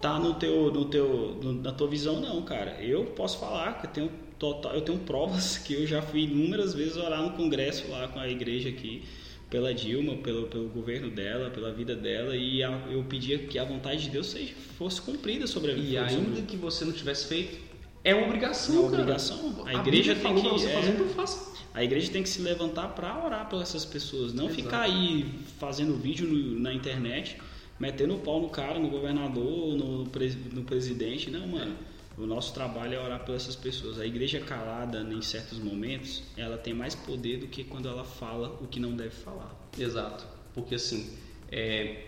[0.00, 2.82] tá no teu, no teu, no, na tua visão não, cara.
[2.82, 6.74] Eu posso falar que eu tenho total, eu tenho provas que eu já fui inúmeras
[6.74, 9.02] vezes orar no congresso lá com a igreja aqui
[9.50, 13.64] pela Dilma, pelo, pelo governo dela, pela vida dela, e a, eu pedia que a
[13.64, 15.88] vontade de Deus seja, fosse cumprida sobre a vida.
[15.88, 17.58] E ainda que você não tivesse feito,
[18.04, 18.74] é uma obrigação.
[18.74, 19.64] É uma obrigação.
[19.64, 21.58] A, a igreja tem que você é, fazendo, faça.
[21.74, 24.62] A igreja tem que se levantar para orar pelas essas pessoas, não Exato.
[24.62, 25.26] ficar aí
[25.58, 27.38] fazendo vídeo no, na internet,
[27.78, 31.74] metendo o pau no cara, no governador, no, no presidente, não, mano.
[32.18, 34.00] O nosso trabalho é orar por essas pessoas.
[34.00, 38.58] A igreja calada, em certos momentos, ela tem mais poder do que quando ela fala
[38.60, 39.54] o que não deve falar.
[39.78, 40.26] Exato.
[40.52, 41.16] Porque assim,
[41.52, 42.06] é,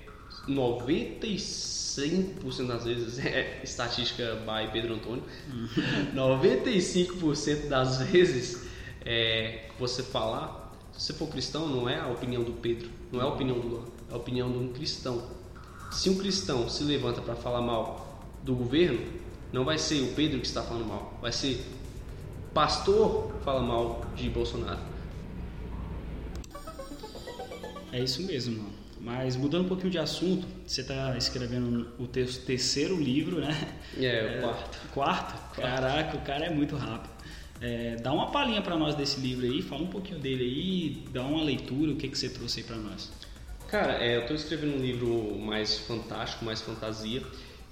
[0.48, 5.22] 95% das vezes, é estatística by Pedro Antônio,
[6.12, 8.66] 95% das vezes
[9.04, 13.22] é, você falar, se você for cristão, não é a opinião do Pedro, não é
[13.22, 15.22] a opinião do Luan, é a opinião de um cristão.
[15.92, 20.40] Se um cristão se levanta para falar mal do governo, não vai ser o Pedro
[20.40, 21.64] que está falando mal, vai ser
[22.54, 24.80] pastor fala mal de Bolsonaro.
[27.92, 28.80] É isso mesmo, mano.
[29.00, 33.76] Mas mudando um pouquinho de assunto, você está escrevendo o teu terceiro livro, né?
[33.96, 34.88] É, é o quarto.
[34.92, 35.60] quarto.
[35.60, 37.10] Caraca, o cara é muito rápido.
[37.62, 41.22] É, dá uma palhinha para nós desse livro aí, fala um pouquinho dele aí, dá
[41.22, 43.10] uma leitura, o que, que você trouxe aí para nós.
[43.68, 47.22] Cara, é, eu estou escrevendo um livro mais fantástico, mais fantasia.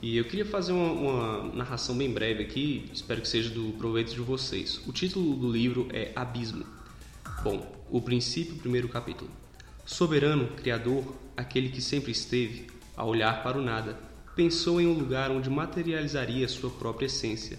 [0.01, 4.15] E eu queria fazer uma, uma, narração bem breve aqui, espero que seja do proveito
[4.15, 4.81] de vocês.
[4.87, 6.65] O título do livro é Abismo.
[7.43, 9.29] Bom, o princípio, primeiro capítulo.
[9.85, 13.99] Soberano, Criador, aquele que sempre esteve, a olhar para o nada,
[14.37, 17.59] pensou em um lugar onde materializaria sua própria essência.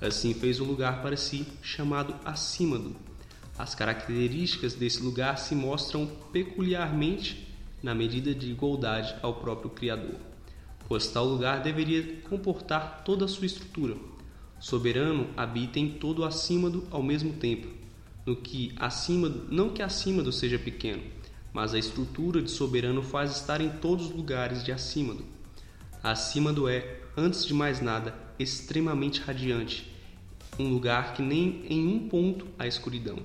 [0.00, 2.96] Assim fez um lugar para si, chamado Acímado.
[3.58, 10.35] As características desse lugar se mostram peculiarmente na medida de igualdade ao próprio Criador
[10.88, 13.96] pois tal lugar deveria comportar toda a sua estrutura.
[14.58, 17.68] Soberano habita em todo o acímado ao mesmo tempo,
[18.24, 21.02] no que acima, não que acímado seja pequeno,
[21.52, 25.24] mas a estrutura de soberano faz estar em todos os lugares de acímado.
[26.02, 29.92] Acímado é, antes de mais nada, extremamente radiante,
[30.58, 33.18] um lugar que nem em um ponto há escuridão.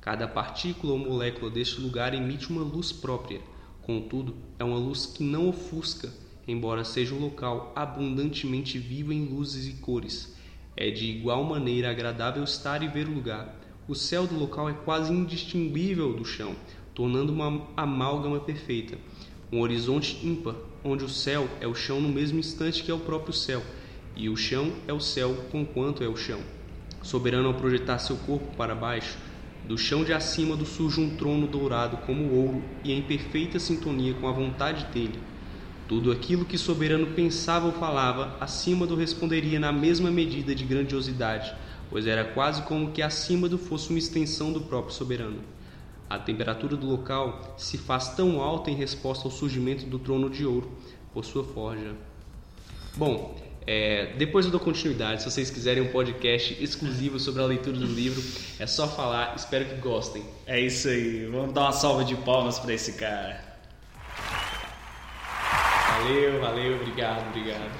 [0.00, 3.40] Cada partícula ou molécula deste lugar emite uma luz própria,
[3.82, 6.12] contudo, é uma luz que não ofusca
[6.46, 10.34] embora seja um local abundantemente vivo em luzes e cores.
[10.76, 13.54] É de igual maneira agradável estar e ver o lugar.
[13.86, 16.54] O céu do local é quase indistinguível do chão,
[16.94, 18.98] tornando uma amálgama perfeita.
[19.52, 22.98] Um horizonte ímpar, onde o céu é o chão no mesmo instante que é o
[22.98, 23.62] próprio céu,
[24.16, 26.40] e o chão é o céu conquanto é o chão.
[27.02, 29.18] Soberano ao projetar seu corpo para baixo,
[29.66, 34.12] Do chão de acima do surge um trono dourado como ouro e em perfeita sintonia
[34.12, 35.18] com a vontade dele.
[35.86, 41.54] Tudo aquilo que soberano pensava ou falava, acima do responderia na mesma medida de grandiosidade,
[41.90, 45.40] pois era quase como que acima do fosse uma extensão do próprio soberano.
[46.08, 50.46] A temperatura do local se faz tão alta em resposta ao surgimento do trono de
[50.46, 50.70] ouro
[51.12, 51.94] por sua forja.
[52.96, 55.22] Bom, é, depois eu dou continuidade.
[55.22, 58.22] Se vocês quiserem um podcast exclusivo sobre a leitura do livro,
[58.58, 59.34] é só falar.
[59.36, 60.22] Espero que gostem.
[60.46, 61.26] É isso aí.
[61.26, 63.53] Vamos dar uma salva de palmas para esse cara.
[65.94, 67.70] Valeu, valeu, obrigado, obrigado.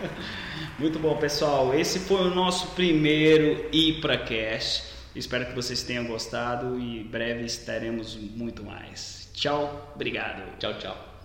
[0.78, 1.74] Muito bom, pessoal.
[1.74, 4.84] Esse foi o nosso primeiro IpraCast.
[5.16, 9.30] Espero que vocês tenham gostado e breve teremos muito mais.
[9.32, 10.42] Tchau, obrigado.
[10.58, 11.17] Tchau, tchau.